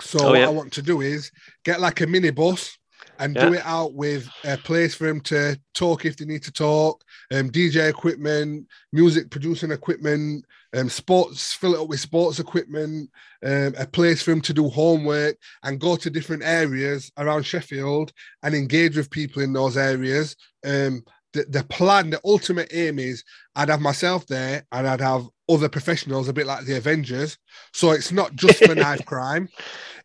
So 0.00 0.18
oh, 0.20 0.34
yeah. 0.34 0.40
what 0.40 0.48
I 0.48 0.52
want 0.52 0.72
to 0.74 0.82
do 0.82 1.00
is 1.00 1.30
get 1.64 1.80
like 1.80 2.00
a 2.00 2.06
minibus 2.06 2.76
and 3.18 3.34
yeah. 3.34 3.48
do 3.48 3.54
it 3.54 3.62
out 3.64 3.94
with 3.94 4.28
a 4.44 4.56
place 4.56 4.94
for 4.94 5.06
him 5.06 5.20
to 5.22 5.58
talk 5.74 6.04
if 6.04 6.16
they 6.16 6.24
need 6.24 6.42
to 6.44 6.52
talk, 6.52 7.02
um, 7.32 7.50
DJ 7.50 7.88
equipment, 7.88 8.66
music 8.92 9.30
producing 9.30 9.70
equipment, 9.70 10.44
um, 10.76 10.88
sports, 10.88 11.54
fill 11.54 11.74
it 11.74 11.80
up 11.80 11.88
with 11.88 12.00
sports 12.00 12.38
equipment, 12.38 13.10
um, 13.44 13.74
a 13.78 13.86
place 13.86 14.22
for 14.22 14.32
him 14.32 14.40
to 14.42 14.52
do 14.52 14.68
homework 14.68 15.36
and 15.62 15.80
go 15.80 15.96
to 15.96 16.10
different 16.10 16.42
areas 16.44 17.10
around 17.18 17.44
Sheffield 17.44 18.12
and 18.42 18.54
engage 18.54 18.96
with 18.96 19.10
people 19.10 19.42
in 19.42 19.52
those 19.52 19.76
areas. 19.76 20.36
Um, 20.64 21.02
the, 21.32 21.44
the 21.48 21.64
plan, 21.64 22.10
the 22.10 22.20
ultimate 22.24 22.68
aim 22.72 22.98
is 22.98 23.24
I'd 23.54 23.68
have 23.68 23.80
myself 23.80 24.26
there 24.26 24.64
and 24.72 24.86
I'd 24.86 25.00
have 25.00 25.28
other 25.48 25.68
professionals, 25.68 26.28
a 26.28 26.32
bit 26.32 26.46
like 26.46 26.64
the 26.64 26.76
Avengers. 26.76 27.38
So 27.72 27.92
it's 27.92 28.12
not 28.12 28.34
just 28.34 28.64
for 28.64 28.74
knife 28.74 29.04
crime, 29.04 29.48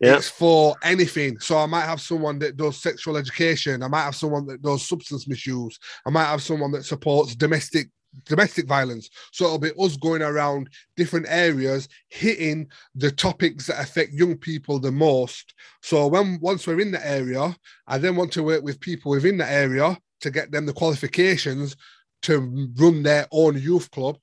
yeah. 0.00 0.16
it's 0.16 0.28
for 0.28 0.76
anything. 0.82 1.38
So 1.40 1.58
I 1.58 1.66
might 1.66 1.84
have 1.84 2.00
someone 2.00 2.38
that 2.40 2.56
does 2.56 2.80
sexual 2.80 3.16
education, 3.16 3.82
I 3.82 3.88
might 3.88 4.04
have 4.04 4.16
someone 4.16 4.46
that 4.46 4.62
does 4.62 4.86
substance 4.86 5.28
misuse, 5.28 5.78
I 6.06 6.10
might 6.10 6.26
have 6.26 6.42
someone 6.42 6.72
that 6.72 6.84
supports 6.84 7.34
domestic 7.34 7.88
domestic 8.26 8.66
violence. 8.66 9.10
So 9.32 9.44
it'll 9.44 9.58
be 9.58 9.72
us 9.78 9.96
going 9.96 10.22
around 10.22 10.68
different 10.96 11.26
areas, 11.28 11.88
hitting 12.08 12.68
the 12.94 13.10
topics 13.10 13.66
that 13.66 13.80
affect 13.80 14.12
young 14.12 14.36
people 14.36 14.78
the 14.78 14.92
most. 14.92 15.54
So 15.82 16.06
when 16.06 16.38
once 16.40 16.66
we're 16.66 16.80
in 16.80 16.92
the 16.92 17.06
area, 17.06 17.56
I 17.86 17.98
then 17.98 18.16
want 18.16 18.32
to 18.32 18.42
work 18.42 18.62
with 18.62 18.80
people 18.80 19.10
within 19.10 19.38
the 19.38 19.50
area 19.50 19.98
to 20.20 20.30
get 20.30 20.50
them 20.50 20.66
the 20.66 20.72
qualifications 20.72 21.76
to 22.22 22.70
run 22.78 23.02
their 23.02 23.26
own 23.30 23.60
youth 23.60 23.90
club. 23.90 24.16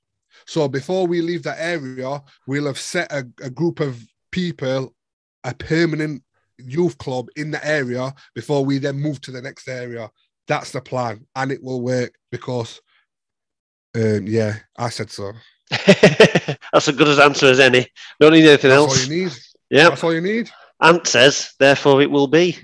So 0.46 0.68
before 0.68 1.06
we 1.06 1.20
leave 1.20 1.42
that 1.44 1.58
area, 1.58 2.22
we'll 2.46 2.66
have 2.66 2.78
set 2.78 3.10
a, 3.12 3.26
a 3.42 3.50
group 3.50 3.80
of 3.80 4.02
people, 4.30 4.94
a 5.44 5.54
permanent 5.54 6.22
youth 6.58 6.98
club 6.98 7.28
in 7.36 7.50
the 7.50 7.64
area 7.66 8.14
before 8.34 8.64
we 8.64 8.78
then 8.78 8.96
move 8.96 9.20
to 9.22 9.30
the 9.30 9.42
next 9.42 9.68
area. 9.68 10.10
That's 10.48 10.72
the 10.72 10.80
plan, 10.80 11.26
and 11.36 11.52
it 11.52 11.62
will 11.62 11.80
work 11.80 12.14
because, 12.30 12.80
um, 13.94 14.26
yeah, 14.26 14.56
I 14.76 14.88
said 14.88 15.10
so. 15.10 15.32
That's 15.70 16.88
as 16.88 16.96
good 16.96 17.08
as 17.08 17.18
answer 17.18 17.46
as 17.46 17.60
any. 17.60 17.86
Don't 18.20 18.32
need 18.32 18.46
anything 18.46 18.70
That's 18.70 18.82
else. 18.82 19.06
All 19.06 19.12
you 19.12 19.22
need. 19.24 19.32
Yeah, 19.70 19.88
that's 19.88 20.04
all 20.04 20.12
you 20.12 20.20
need. 20.20 20.50
Ant 20.82 21.06
says, 21.06 21.54
therefore, 21.58 22.02
it 22.02 22.10
will 22.10 22.26
be. 22.26 22.58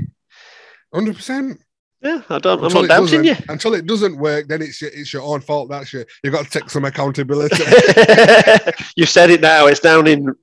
Hundred 0.93 1.17
percent. 1.17 1.63
Yeah, 2.01 2.23
I 2.29 2.39
don't. 2.39 2.63
Until 2.63 2.83
I'm 2.83 2.87
not 2.87 2.97
doubting 2.97 3.25
you. 3.25 3.35
Until 3.49 3.75
it 3.75 3.87
doesn't 3.87 4.17
work, 4.17 4.47
then 4.47 4.63
it's 4.63 4.81
your, 4.81 4.91
it's 4.93 5.13
your 5.13 5.23
own 5.23 5.41
fault. 5.41 5.69
That's 5.69 5.93
your. 5.93 6.05
You've 6.23 6.33
got 6.33 6.45
to 6.45 6.51
take 6.51 6.71
some 6.71 6.85
accountability. 6.85 7.57
You've 8.97 9.09
said 9.09 9.31
it 9.31 9.41
now. 9.41 9.67
It's 9.67 9.81
down 9.81 10.07
in 10.07 10.35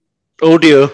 audio. 0.41 0.91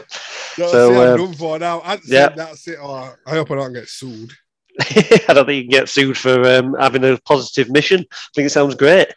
so 0.55 1.13
um, 1.13 1.17
done 1.17 1.33
for 1.33 1.57
now. 1.57 1.81
yeah, 2.05 2.29
that's 2.29 2.67
it. 2.67 2.77
Oh, 2.79 3.13
I 3.25 3.31
hope 3.31 3.49
I 3.49 3.55
don't 3.55 3.73
get 3.73 3.89
sued. 3.89 4.31
I 4.79 5.33
don't 5.33 5.45
think 5.47 5.63
you 5.63 5.63
can 5.63 5.69
get 5.69 5.89
sued 5.89 6.17
for 6.17 6.47
um, 6.47 6.75
having 6.79 7.03
a 7.03 7.17
positive 7.25 7.71
mission. 7.71 8.05
I 8.11 8.29
think 8.35 8.45
it 8.45 8.51
sounds 8.51 8.75
great. 8.75 9.07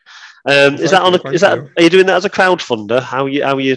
Um, 0.46 0.74
is 0.76 0.92
that 0.92 1.02
on? 1.02 1.14
A, 1.14 1.28
is 1.28 1.42
that? 1.42 1.59
Are 1.59 1.83
you 1.83 1.90
doing 1.90 2.07
that 2.07 2.16
as 2.16 2.24
a 2.24 2.30
crowdfunder? 2.30 3.02
How 3.02 3.26
you? 3.26 3.44
How 3.44 3.59
you? 3.59 3.76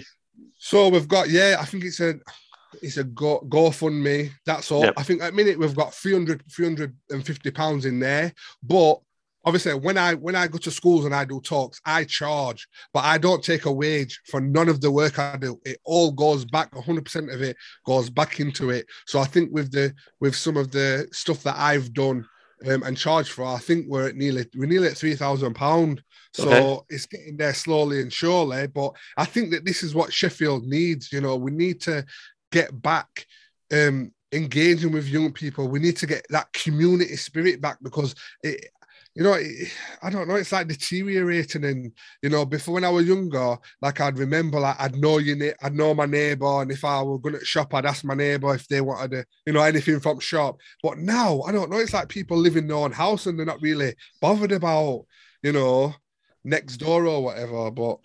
So 0.58 0.88
we've 0.88 1.08
got 1.08 1.28
yeah. 1.28 1.56
I 1.60 1.66
think 1.66 1.84
it's 1.84 2.00
a 2.00 2.14
it's 2.82 2.96
a 2.96 3.04
go 3.04 3.40
GoFundMe. 3.48 4.30
That's 4.46 4.70
all. 4.70 4.84
Yep. 4.84 4.94
I 4.96 5.02
think 5.02 5.22
at 5.22 5.34
minute 5.34 5.58
we've 5.58 5.74
got 5.74 5.94
300, 5.94 6.42
350 6.50 7.50
pounds 7.50 7.84
in 7.86 8.00
there. 8.00 8.32
But 8.62 9.00
obviously, 9.44 9.74
when 9.74 9.98
I 9.98 10.14
when 10.14 10.34
I 10.34 10.46
go 10.46 10.58
to 10.58 10.70
schools 10.70 11.04
and 11.04 11.14
I 11.14 11.24
do 11.24 11.40
talks, 11.40 11.80
I 11.84 12.04
charge, 12.04 12.68
but 12.92 13.04
I 13.04 13.18
don't 13.18 13.42
take 13.42 13.64
a 13.64 13.72
wage 13.72 14.20
for 14.26 14.40
none 14.40 14.68
of 14.68 14.80
the 14.80 14.90
work 14.90 15.18
I 15.18 15.36
do. 15.36 15.60
It 15.64 15.78
all 15.84 16.12
goes 16.12 16.44
back. 16.44 16.74
100 16.74 17.04
percent 17.04 17.30
of 17.30 17.42
it 17.42 17.56
goes 17.86 18.10
back 18.10 18.40
into 18.40 18.70
it. 18.70 18.86
So 19.06 19.20
I 19.20 19.24
think 19.24 19.52
with 19.52 19.72
the 19.72 19.94
with 20.20 20.34
some 20.34 20.56
of 20.56 20.70
the 20.70 21.08
stuff 21.12 21.42
that 21.44 21.56
I've 21.56 21.92
done. 21.92 22.26
Um, 22.66 22.82
and 22.82 22.96
charged 22.96 23.30
for, 23.30 23.44
I 23.44 23.58
think 23.58 23.86
we're 23.86 24.08
at 24.08 24.16
nearly 24.16 24.44
we're 24.56 24.66
nearly 24.66 24.88
at 24.88 24.96
three 24.96 25.14
thousand 25.14 25.54
pound. 25.54 26.02
So 26.32 26.48
okay. 26.48 26.80
it's 26.90 27.06
getting 27.06 27.36
there 27.36 27.54
slowly 27.54 28.00
and 28.00 28.12
surely. 28.12 28.66
But 28.66 28.94
I 29.16 29.26
think 29.26 29.52
that 29.52 29.64
this 29.64 29.84
is 29.84 29.94
what 29.94 30.12
Sheffield 30.12 30.64
needs. 30.64 31.12
You 31.12 31.20
know, 31.20 31.36
we 31.36 31.52
need 31.52 31.80
to 31.82 32.04
get 32.50 32.80
back 32.82 33.26
um, 33.72 34.12
engaging 34.32 34.92
with 34.92 35.08
young 35.08 35.32
people. 35.32 35.68
We 35.68 35.78
need 35.78 35.96
to 35.98 36.06
get 36.06 36.26
that 36.30 36.52
community 36.52 37.16
spirit 37.16 37.60
back 37.60 37.78
because 37.82 38.14
it, 38.42 38.70
you 39.14 39.24
know, 39.24 39.36
I 40.02 40.10
don't 40.10 40.28
know. 40.28 40.36
It's 40.36 40.52
like 40.52 40.68
deteriorating, 40.68 41.64
and 41.64 41.92
you 42.22 42.30
know, 42.30 42.44
before 42.44 42.74
when 42.74 42.84
I 42.84 42.88
was 42.88 43.06
younger, 43.06 43.56
like 43.82 44.00
I'd 44.00 44.16
remember, 44.16 44.60
like 44.60 44.76
I'd 44.78 44.94
know 44.94 45.18
you, 45.18 45.52
I'd 45.60 45.74
know 45.74 45.92
my 45.92 46.06
neighbour, 46.06 46.62
and 46.62 46.70
if 46.70 46.84
I 46.84 47.02
were 47.02 47.18
going 47.18 47.36
to 47.36 47.44
shop, 47.44 47.74
I'd 47.74 47.86
ask 47.86 48.04
my 48.04 48.14
neighbour 48.14 48.54
if 48.54 48.68
they 48.68 48.80
wanted, 48.80 49.14
a, 49.14 49.24
you 49.44 49.52
know, 49.52 49.62
anything 49.62 49.98
from 49.98 50.20
shop. 50.20 50.58
But 50.84 50.98
now, 50.98 51.42
I 51.42 51.50
don't 51.50 51.68
know. 51.68 51.78
It's 51.78 51.94
like 51.94 52.08
people 52.08 52.36
live 52.36 52.56
in 52.56 52.68
their 52.68 52.76
own 52.76 52.92
house 52.92 53.26
and 53.26 53.36
they're 53.36 53.44
not 53.44 53.60
really 53.60 53.94
bothered 54.20 54.52
about, 54.52 55.06
you 55.42 55.50
know, 55.50 55.94
next 56.44 56.76
door 56.76 57.04
or 57.06 57.24
whatever. 57.24 57.72
But 57.72 57.98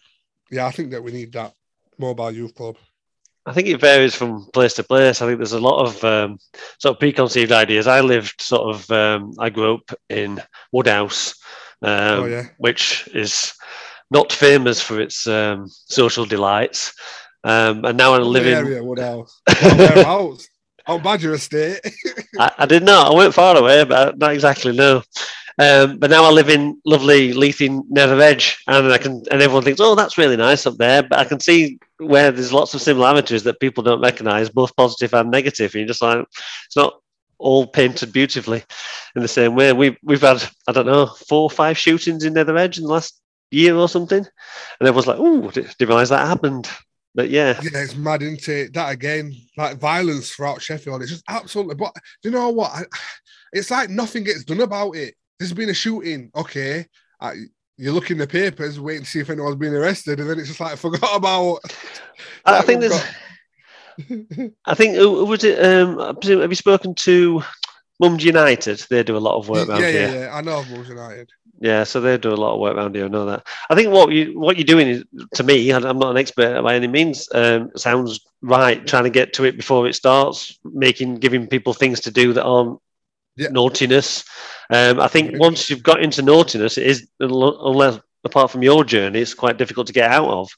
yeah, 0.49 0.65
I 0.65 0.71
think 0.71 0.91
that 0.91 1.03
we 1.03 1.12
need 1.12 1.34
that 1.34 1.53
mobile 1.99 2.32
youth 2.32 2.56
club. 2.56 2.77
I 3.45 3.53
think 3.53 3.67
it 3.67 3.79
varies 3.79 4.15
from 4.15 4.45
place 4.53 4.73
to 4.75 4.84
place. 4.84 5.21
I 5.21 5.27
think 5.27 5.38
there's 5.38 5.51
a 5.51 5.60
lot 5.60 5.86
of 5.86 6.03
um, 6.03 6.39
sort 6.79 6.95
of 6.95 6.99
preconceived 6.99 7.51
ideas. 7.51 7.88
I 7.88 7.99
lived 8.01 8.41
sort 8.41 8.73
of, 8.73 8.89
um, 8.91 9.34
I 9.38 9.49
grew 9.49 9.75
up 9.75 9.91
in 10.10 10.41
Woodhouse, 10.71 11.36
um, 11.82 12.23
oh, 12.23 12.25
yeah. 12.25 12.43
which 12.58 13.10
is 13.13 13.53
not 14.12 14.32
famous 14.32 14.82
for 14.82 15.01
its 15.01 15.27
um, 15.27 15.67
social 15.67 16.25
delights. 16.25 16.93
Um, 17.43 17.84
and 17.84 17.97
now 17.97 18.13
I 18.13 18.19
live 18.19 18.47
in 18.47 18.53
area, 18.53 18.84
Woodhouse. 18.84 19.41
Whereabouts? 19.62 20.47
On 20.86 21.01
Badger 21.01 21.34
Estate. 21.34 21.79
I, 22.39 22.51
I 22.60 22.65
did 22.65 22.84
not. 22.84 23.12
I 23.12 23.15
went 23.15 23.34
far 23.34 23.58
away, 23.58 23.84
but 23.86 24.17
not 24.17 24.34
exactly. 24.34 24.75
No. 24.75 25.01
Um, 25.60 25.98
but 25.98 26.10
now 26.10 26.24
I 26.24 26.32
live 26.32 26.50
in 26.50 26.82
lovely 26.86 27.34
Leithin 27.34 27.84
Nether 27.89 28.20
Edge, 28.20 28.58
and 28.68 28.92
I 28.92 28.98
can, 28.98 29.24
and 29.32 29.42
everyone 29.42 29.63
thinks, 29.63 29.80
"Oh, 29.80 29.96
that's 29.96 30.18
really 30.18 30.38
nice 30.38 30.66
up 30.66 30.78
there." 30.78 31.04
But 31.04 31.20
I 31.20 31.26
can 31.26 31.39
see 31.39 31.80
where 31.98 32.32
there's 32.32 32.54
lots 32.54 32.74
of 32.74 32.82
similarities 32.82 33.44
that 33.44 33.60
people 33.60 33.84
don't 33.84 34.02
recognise, 34.02 34.50
both 34.50 34.76
positive 34.76 35.13
and 35.13 35.30
negative. 35.30 35.74
And 35.74 35.82
you're 35.82 35.88
just 35.88 36.02
like, 36.02 36.26
it's 36.66 36.76
not 36.76 37.00
all 37.38 37.68
painted 37.68 38.12
beautifully 38.12 38.63
in 39.16 39.22
the 39.22 39.28
same 39.28 39.56
way. 39.56 39.74
We've 39.74 39.98
we've 40.02 40.22
had 40.22 40.44
I 40.68 40.72
don't 40.72 40.88
know 40.88 41.06
four 41.06 41.44
or 41.44 41.52
five 41.52 41.78
shootings 41.78 42.24
in 42.24 42.34
Nether 42.34 42.58
Edge 42.58 42.78
in 42.78 42.86
the 42.86 42.89
last 42.89 43.20
year 43.52 43.76
or 43.76 43.88
something, 43.88 44.26
and 44.80 44.88
everyone's 44.88 45.08
like, 45.08 45.20
"Oh, 45.20 45.52
didn't 45.52 45.80
realise 45.80 46.10
that 46.10 46.28
happened." 46.28 46.68
But 47.13 47.30
yeah, 47.30 47.60
yeah, 47.62 47.82
it's 47.82 47.96
mad, 47.96 48.24
isn't 48.24 48.50
it? 48.50 48.74
That 48.74 48.92
again, 48.92 49.36
like 49.56 49.78
violence 49.78 50.32
throughout 50.32 50.63
Sheffield, 50.63 51.04
it's 51.04 51.12
just 51.12 51.24
absolutely. 51.30 51.76
But 51.76 51.94
you 52.24 52.32
know 52.32 52.50
what? 52.50 52.72
I, 52.72 52.86
it's 53.52 53.70
like 53.70 53.92
nothing 53.92 54.24
gets 54.24 54.44
done 54.44 54.62
about 54.62 54.96
it 54.96 55.13
there's 55.39 55.54
been 55.54 55.69
a 55.69 55.74
shooting. 55.74 56.32
Okay, 56.36 56.86
uh, 57.19 57.34
you 57.78 57.91
look 57.91 58.12
in 58.12 58.17
the 58.17 58.28
papers, 58.28 58.80
wait 58.80 58.98
and 58.98 59.08
see 59.08 59.19
if 59.19 59.30
anyone's 59.30 59.56
been 59.56 59.74
arrested, 59.74 60.19
and 60.19 60.30
then 60.30 60.39
it's 60.39 60.48
just 60.48 60.60
like 60.60 60.74
I 60.74 60.76
forgot 60.76 61.10
about. 61.15 61.60
I 62.46 62.62
think 62.62 62.82
there's. 62.82 63.02
I 64.65 64.74
think 64.74 64.98
was 64.98 65.43
it. 65.43 65.63
Um, 65.63 66.00
have 66.00 66.52
you 66.52 66.56
spoken 66.56 66.96
to 66.96 67.43
Mums 68.00 68.24
United? 68.24 68.84
They 68.89 69.04
do 69.04 69.17
a 69.17 69.19
lot 69.19 69.38
of 69.38 69.50
work 69.50 69.69
around 69.69 69.82
yeah, 69.82 69.91
here. 69.91 70.08
Yeah, 70.08 70.13
yeah, 70.13 70.36
I 70.36 70.41
know 70.41 70.63
Mums 70.63 70.89
United. 70.89 71.30
Yeah, 71.60 71.84
so 71.84 72.02
they 72.02 72.17
do 72.17 72.34
a 72.34 72.36
lot 72.36 72.56
of 72.56 72.60
work 72.60 72.76
around 72.76 72.96
here. 72.96 73.06
I 73.06 73.08
know 73.08 73.26
that. 73.26 73.46
I 73.69 73.76
think 73.76 73.91
what 73.91 74.12
you 74.12 74.38
what 74.38 74.58
you're 74.58 74.65
doing 74.65 74.88
is, 74.88 75.04
to 75.36 75.43
me, 75.43 75.72
I'm 75.72 76.00
not 76.00 76.12
an 76.12 76.17
expert 76.17 76.62
by 76.62 76.76
any 76.76 76.88
means. 76.88 77.30
Um, 77.34 77.72
sounds 77.76 78.19
right. 78.41 78.86
Trying 78.86 79.06
to 79.06 79.10
get 79.10 79.34
to 79.34 79.46
it 79.46 79.58
before 79.58 79.88
it 79.88 79.93
starts, 79.93 80.60
making 80.63 81.15
giving 81.17 81.48
people 81.48 81.74
things 81.74 82.02
to 82.02 82.12
do 82.12 82.34
that 82.34 82.43
aren't 82.43 82.80
yeah. 83.36 83.50
naughtiness. 83.50 84.24
Um, 84.69 85.00
I 85.00 85.08
think 85.08 85.39
once 85.39 85.69
you've 85.69 85.84
got 85.84 86.02
into 86.02 86.22
naughtiness, 86.22 86.78
it 86.78 86.88
is 86.88 87.08
unless 87.19 88.00
apart 88.24 88.50
from 88.50 88.63
your 88.63 88.84
journey, 88.84 89.19
it's 89.19 89.34
quite 89.34 89.58
difficult 89.58 89.88
to 89.88 89.93
get 89.93 90.10
out 90.10 90.30
of. 90.30 90.50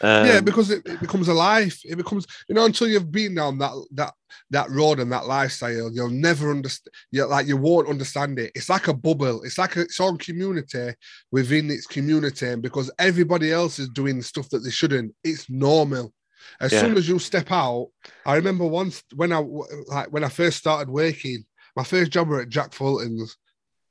Um, 0.00 0.26
yeah, 0.26 0.40
because 0.40 0.70
it, 0.70 0.82
it, 0.86 1.00
becomes 1.00 1.28
a 1.28 1.34
life. 1.34 1.80
It 1.84 1.96
becomes 1.96 2.26
you 2.48 2.54
know 2.54 2.64
until 2.64 2.88
you've 2.88 3.12
been 3.12 3.34
down 3.34 3.58
that 3.58 3.72
that 3.92 4.14
that 4.50 4.70
road 4.70 5.00
and 5.00 5.12
that 5.12 5.26
lifestyle, 5.26 5.90
you'll 5.92 6.10
never 6.10 6.50
understand. 6.50 6.92
You 7.10 7.26
like 7.26 7.46
you 7.46 7.56
won't 7.56 7.88
understand 7.88 8.38
it. 8.38 8.52
It's 8.54 8.68
like 8.68 8.88
a 8.88 8.94
bubble. 8.94 9.42
It's 9.42 9.58
like 9.58 9.76
a, 9.76 9.82
its 9.82 10.00
own 10.00 10.18
community 10.18 10.94
within 11.30 11.70
its 11.70 11.86
community, 11.86 12.48
and 12.48 12.62
because 12.62 12.90
everybody 12.98 13.52
else 13.52 13.78
is 13.78 13.88
doing 13.90 14.22
stuff 14.22 14.48
that 14.50 14.60
they 14.60 14.70
shouldn't, 14.70 15.14
it's 15.22 15.48
normal. 15.50 16.12
As 16.60 16.72
yeah. 16.72 16.80
soon 16.80 16.96
as 16.96 17.08
you 17.08 17.18
step 17.18 17.52
out, 17.52 17.88
I 18.24 18.36
remember 18.36 18.64
once 18.64 19.02
when 19.14 19.32
I 19.32 19.38
like 19.38 20.08
when 20.10 20.24
I 20.24 20.28
first 20.28 20.58
started 20.58 20.88
working, 20.88 21.44
my 21.80 21.84
first 21.84 22.10
job 22.10 22.28
were 22.28 22.42
at 22.42 22.50
Jack 22.50 22.74
Fulton's, 22.74 23.38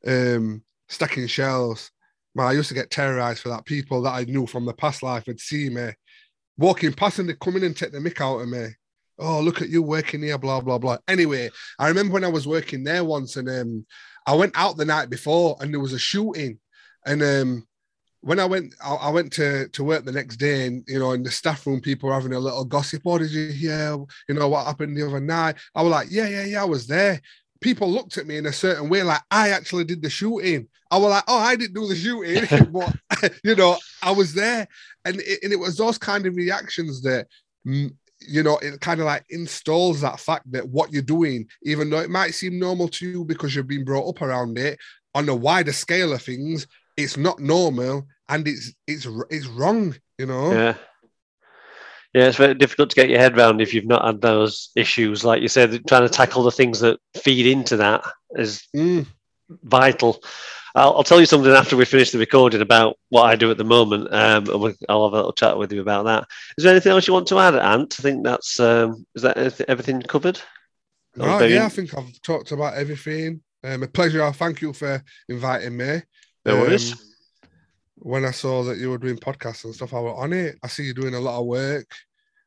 um, 0.05 0.61
stacking 0.89 1.25
shelves. 1.25 1.89
Man, 2.35 2.45
I 2.45 2.51
used 2.51 2.69
to 2.69 2.75
get 2.75 2.91
terrorized 2.91 3.41
for 3.41 3.49
that. 3.49 3.65
People 3.65 4.03
that 4.03 4.13
I 4.13 4.25
knew 4.25 4.45
from 4.45 4.67
the 4.67 4.75
past 4.75 5.01
life 5.01 5.25
would 5.25 5.39
see 5.39 5.69
me 5.69 5.89
walking 6.55 6.93
past 6.93 7.17
and 7.17 7.27
they'd 7.27 7.39
come 7.39 7.55
in 7.55 7.63
and 7.63 7.75
take 7.75 7.91
the 7.91 7.97
mick 7.97 8.21
out 8.21 8.41
of 8.41 8.47
me. 8.47 8.67
Oh, 9.17 9.41
look 9.41 9.63
at 9.63 9.69
you 9.69 9.81
working 9.81 10.21
here, 10.21 10.37
blah, 10.37 10.61
blah, 10.61 10.77
blah. 10.77 10.97
Anyway, 11.07 11.49
I 11.79 11.87
remember 11.87 12.13
when 12.13 12.23
I 12.23 12.27
was 12.27 12.45
working 12.45 12.83
there 12.83 13.03
once 13.03 13.37
and 13.37 13.49
um, 13.49 13.87
I 14.27 14.35
went 14.35 14.53
out 14.55 14.77
the 14.77 14.85
night 14.85 15.09
before 15.09 15.57
and 15.59 15.73
there 15.73 15.81
was 15.81 15.93
a 15.93 15.99
shooting. 15.99 16.59
And 17.07 17.23
um, 17.23 17.67
when 18.21 18.39
I 18.39 18.45
went, 18.45 18.75
I, 18.85 18.93
I, 18.93 19.09
went 19.09 19.33
to, 19.33 19.67
to 19.69 19.83
work 19.83 20.05
the 20.05 20.11
next 20.11 20.37
day, 20.37 20.67
and 20.67 20.83
you 20.87 20.99
know, 20.99 21.13
in 21.13 21.23
the 21.23 21.31
staff 21.31 21.65
room, 21.65 21.81
people 21.81 22.09
were 22.09 22.15
having 22.15 22.33
a 22.33 22.39
little 22.39 22.65
gossip. 22.65 23.01
Oh, 23.05 23.17
did 23.17 23.31
you 23.31 23.47
hear? 23.47 23.97
You 24.27 24.35
know 24.35 24.49
what 24.49 24.67
happened 24.67 24.95
the 24.95 25.07
other 25.07 25.21
night? 25.21 25.55
I 25.73 25.81
was 25.81 25.91
like, 25.91 26.09
yeah, 26.11 26.27
yeah, 26.27 26.43
yeah, 26.43 26.61
I 26.61 26.65
was 26.65 26.85
there 26.85 27.19
people 27.61 27.91
looked 27.91 28.17
at 28.17 28.27
me 28.27 28.37
in 28.37 28.45
a 28.45 28.53
certain 28.53 28.89
way, 28.89 29.03
like 29.03 29.21
I 29.31 29.49
actually 29.49 29.83
did 29.83 30.01
the 30.01 30.09
shooting. 30.09 30.67
I 30.91 30.97
was 30.97 31.11
like, 31.11 31.23
oh, 31.27 31.37
I 31.37 31.55
didn't 31.55 31.75
do 31.75 31.87
the 31.87 31.95
shooting, 31.95 32.71
but 32.71 33.33
you 33.43 33.55
know, 33.55 33.77
I 34.01 34.11
was 34.11 34.33
there, 34.33 34.67
and 35.05 35.19
it, 35.19 35.39
and 35.43 35.53
it 35.53 35.59
was 35.59 35.77
those 35.77 35.97
kind 35.97 36.25
of 36.25 36.35
reactions 36.35 37.01
that. 37.03 37.27
Mm, 37.67 37.95
you 38.27 38.43
know, 38.43 38.57
it 38.57 38.81
kind 38.81 38.99
of 38.99 39.05
like 39.05 39.23
installs 39.29 40.01
that 40.01 40.19
fact 40.19 40.43
that 40.51 40.67
what 40.67 40.91
you're 40.91 41.01
doing, 41.01 41.47
even 41.63 41.89
though 41.89 41.99
it 41.99 42.09
might 42.09 42.31
seem 42.31 42.59
normal 42.59 42.89
to 42.89 43.07
you 43.07 43.23
because 43.23 43.55
you've 43.55 43.65
been 43.65 43.85
brought 43.85 44.09
up 44.09 44.21
around 44.21 44.57
it, 44.57 44.77
on 45.15 45.29
a 45.29 45.33
wider 45.33 45.71
scale 45.71 46.11
of 46.11 46.21
things, 46.21 46.67
it's 46.97 47.15
not 47.15 47.39
normal 47.39 48.05
and 48.27 48.47
it's 48.47 48.73
it's 48.87 49.07
it's 49.29 49.47
wrong. 49.47 49.95
You 50.17 50.25
know. 50.25 50.51
Yeah. 50.51 50.75
Yeah, 52.13 52.25
it's 52.25 52.37
very 52.37 52.55
difficult 52.55 52.89
to 52.89 52.95
get 52.95 53.09
your 53.09 53.19
head 53.19 53.37
around 53.37 53.61
if 53.61 53.73
you've 53.73 53.85
not 53.85 54.05
had 54.05 54.21
those 54.21 54.71
issues. 54.75 55.23
Like 55.23 55.41
you 55.41 55.47
said, 55.47 55.85
trying 55.87 56.07
to 56.07 56.09
tackle 56.09 56.43
the 56.43 56.51
things 56.51 56.79
that 56.79 56.99
feed 57.15 57.45
into 57.45 57.77
that 57.77 58.03
is 58.31 58.67
mm. 58.75 59.05
vital. 59.63 60.21
I'll, 60.73 60.97
I'll, 60.97 61.03
tell 61.03 61.19
you 61.19 61.25
something 61.25 61.51
after 61.51 61.75
we 61.75 61.85
finish 61.85 62.11
the 62.11 62.17
recording 62.17 62.61
about 62.61 62.97
what 63.09 63.23
I 63.23 63.35
do 63.35 63.51
at 63.51 63.57
the 63.57 63.63
moment. 63.63 64.11
Um, 64.11 64.45
I'll 64.87 65.05
have 65.05 65.13
a 65.13 65.17
little 65.17 65.33
chat 65.33 65.57
with 65.57 65.71
you 65.71 65.81
about 65.81 66.05
that. 66.05 66.25
Is 66.57 66.63
there 66.63 66.71
anything 66.71 66.91
else 66.91 67.07
you 67.07 67.13
want 67.13 67.27
to 67.27 67.39
add, 67.39 67.55
Ant? 67.55 67.95
I 67.99 68.01
think 68.01 68.23
that's 68.23 68.59
um, 68.59 69.05
is 69.15 69.21
that 69.21 69.61
everything 69.67 70.01
covered? 70.01 70.39
Oh, 71.19 71.43
yeah, 71.43 71.65
I 71.65 71.69
think 71.69 71.97
I've 71.97 72.21
talked 72.21 72.51
about 72.51 72.75
everything. 72.75 73.41
Um, 73.63 73.83
a 73.83 73.87
pleasure. 73.87 74.31
Thank 74.31 74.61
you 74.61 74.73
for 74.73 75.03
inviting 75.27 75.75
me. 75.75 76.01
No 76.45 76.55
worries. 76.61 77.08
When 78.01 78.25
I 78.25 78.31
saw 78.31 78.63
that 78.63 78.77
you 78.77 78.89
were 78.89 78.97
doing 78.97 79.17
podcasts 79.17 79.65
and 79.65 79.75
stuff, 79.75 79.93
I 79.93 79.99
was 79.99 80.15
on 80.17 80.33
it. 80.33 80.57
I 80.63 80.67
see 80.67 80.83
you 80.83 80.93
doing 80.93 81.15
a 81.15 81.19
lot 81.19 81.39
of 81.39 81.45
work, 81.45 81.87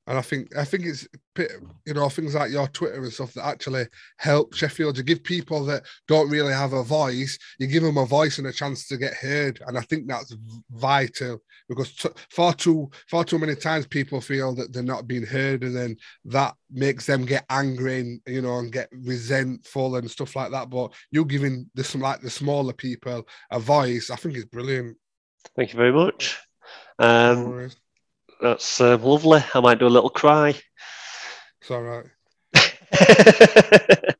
and 0.07 0.19
I 0.19 0.23
think 0.23 0.57
I 0.57 0.65
think 0.65 0.85
it's 0.87 1.07
you 1.87 1.95
know 1.95 2.09
things 2.09 2.35
like 2.35 2.51
your 2.51 2.67
Twitter 2.69 3.03
and 3.03 3.13
stuff 3.13 3.35
that 3.35 3.47
actually 3.47 3.87
help 4.17 4.55
Sheffield. 4.55 4.97
You 4.97 5.05
give 5.05 5.23
people 5.23 5.65
that 5.67 5.85
don't 6.09 6.31
really 6.31 6.53
have 6.53 6.73
a 6.73 6.83
voice, 6.83 7.39
you 7.59 7.67
give 7.67 7.83
them 7.83 7.99
a 7.99 8.07
voice 8.07 8.39
and 8.39 8.47
a 8.47 8.53
chance 8.53 8.89
to 8.89 8.97
get 8.97 9.15
heard, 9.15 9.63
and 9.67 9.79
I 9.79 9.83
think 9.83 10.09
that's 10.09 10.35
vital 10.71 11.41
because 11.69 11.95
t- 11.95 12.09
far 12.31 12.55
too 12.55 12.91
far 13.09 13.25
too 13.25 13.39
many 13.39 13.55
times 13.55 13.87
people 13.87 14.21
feel 14.21 14.55
that 14.55 14.73
they're 14.73 14.83
not 14.83 15.07
being 15.07 15.27
heard, 15.27 15.63
and 15.65 15.77
then 15.77 15.97
that 16.25 16.55
makes 16.71 17.07
them 17.07 17.25
get 17.25 17.45
angry 17.51 18.01
and 18.01 18.21
you 18.27 18.43
know 18.43 18.59
and 18.59 18.73
get 18.73 18.89
resentful 18.91 19.97
and 19.97 20.11
stuff 20.11 20.35
like 20.35 20.51
that. 20.51 20.71
But 20.71 20.93
you 21.11 21.25
giving 21.25 21.71
this 21.75 21.95
like 21.95 22.21
the 22.23 22.31
smaller 22.31 22.73
people 22.73 23.27
a 23.51 23.61
voice, 23.61 24.11
I 24.11 24.17
think 24.17 24.37
is 24.37 24.47
brilliant. 24.47 24.97
Thank 25.57 25.73
you 25.73 25.77
very 25.77 25.93
much. 25.93 26.39
Um, 26.99 27.71
that's 28.41 28.81
uh, 28.81 28.97
lovely. 28.99 29.43
I 29.55 29.61
might 29.61 29.79
do 29.79 29.87
a 29.87 29.89
little 29.89 30.11
cry. 30.11 30.55
It's 31.61 31.71
all 31.71 31.83
right. 31.83 32.07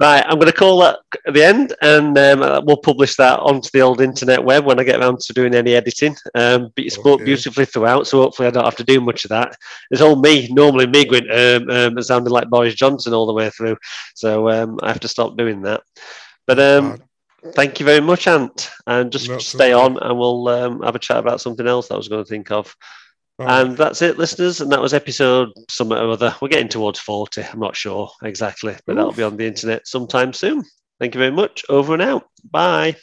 right, 0.00 0.24
I'm 0.26 0.38
going 0.38 0.46
to 0.46 0.52
call 0.52 0.80
that 0.80 0.98
at 1.26 1.34
the 1.34 1.44
end, 1.44 1.74
and 1.82 2.16
um, 2.18 2.64
we'll 2.64 2.78
publish 2.78 3.16
that 3.16 3.38
onto 3.38 3.68
the 3.72 3.82
old 3.82 4.00
internet 4.00 4.42
web 4.42 4.64
when 4.64 4.80
I 4.80 4.84
get 4.84 4.98
around 4.98 5.20
to 5.20 5.32
doing 5.32 5.54
any 5.54 5.74
editing. 5.74 6.16
Um, 6.34 6.72
but 6.74 6.84
you 6.84 6.90
spoke 6.90 7.20
okay. 7.20 7.24
beautifully 7.24 7.66
throughout, 7.66 8.06
so 8.06 8.22
hopefully 8.22 8.48
I 8.48 8.50
don't 8.50 8.64
have 8.64 8.76
to 8.76 8.84
do 8.84 9.00
much 9.00 9.24
of 9.24 9.28
that. 9.28 9.56
It's 9.90 10.00
all 10.00 10.16
me, 10.16 10.48
normally 10.50 10.86
me 10.86 11.04
going 11.04 11.30
um, 11.30 11.70
um, 11.70 12.02
sounding 12.02 12.32
like 12.32 12.48
Boris 12.48 12.74
Johnson 12.74 13.12
all 13.12 13.26
the 13.26 13.34
way 13.34 13.50
through, 13.50 13.76
so 14.14 14.48
um, 14.48 14.78
I 14.82 14.88
have 14.88 15.00
to 15.00 15.08
stop 15.08 15.36
doing 15.36 15.62
that. 15.62 15.82
But 16.46 16.58
um, 16.58 17.02
Thank 17.54 17.80
you 17.80 17.86
very 17.86 18.00
much, 18.00 18.26
Ant. 18.26 18.70
And 18.86 19.10
just 19.10 19.28
Not 19.28 19.42
stay 19.42 19.72
on 19.72 19.98
and 19.98 20.18
we'll 20.18 20.48
um, 20.48 20.82
have 20.82 20.94
a 20.94 20.98
chat 21.00 21.18
about 21.18 21.40
something 21.40 21.66
else 21.66 21.90
I 21.90 21.96
was 21.96 22.08
going 22.08 22.22
to 22.24 22.28
think 22.28 22.50
of. 22.50 22.74
and 23.38 23.76
that's 23.76 24.02
it, 24.02 24.18
listeners. 24.18 24.60
And 24.60 24.70
that 24.72 24.82
was 24.82 24.92
episode 24.92 25.50
some 25.68 25.92
or 25.92 26.10
other. 26.10 26.34
We're 26.40 26.48
getting 26.48 26.68
towards 26.68 26.98
40. 26.98 27.42
I'm 27.42 27.60
not 27.60 27.76
sure 27.76 28.10
exactly, 28.22 28.76
but 28.86 28.92
Oof. 28.92 28.96
that'll 28.96 29.12
be 29.12 29.22
on 29.22 29.36
the 29.36 29.46
internet 29.46 29.88
sometime 29.88 30.32
soon. 30.32 30.64
Thank 30.98 31.14
you 31.14 31.18
very 31.18 31.32
much. 31.32 31.64
Over 31.68 31.94
and 31.94 32.02
out. 32.02 32.28
Bye. 32.50 32.96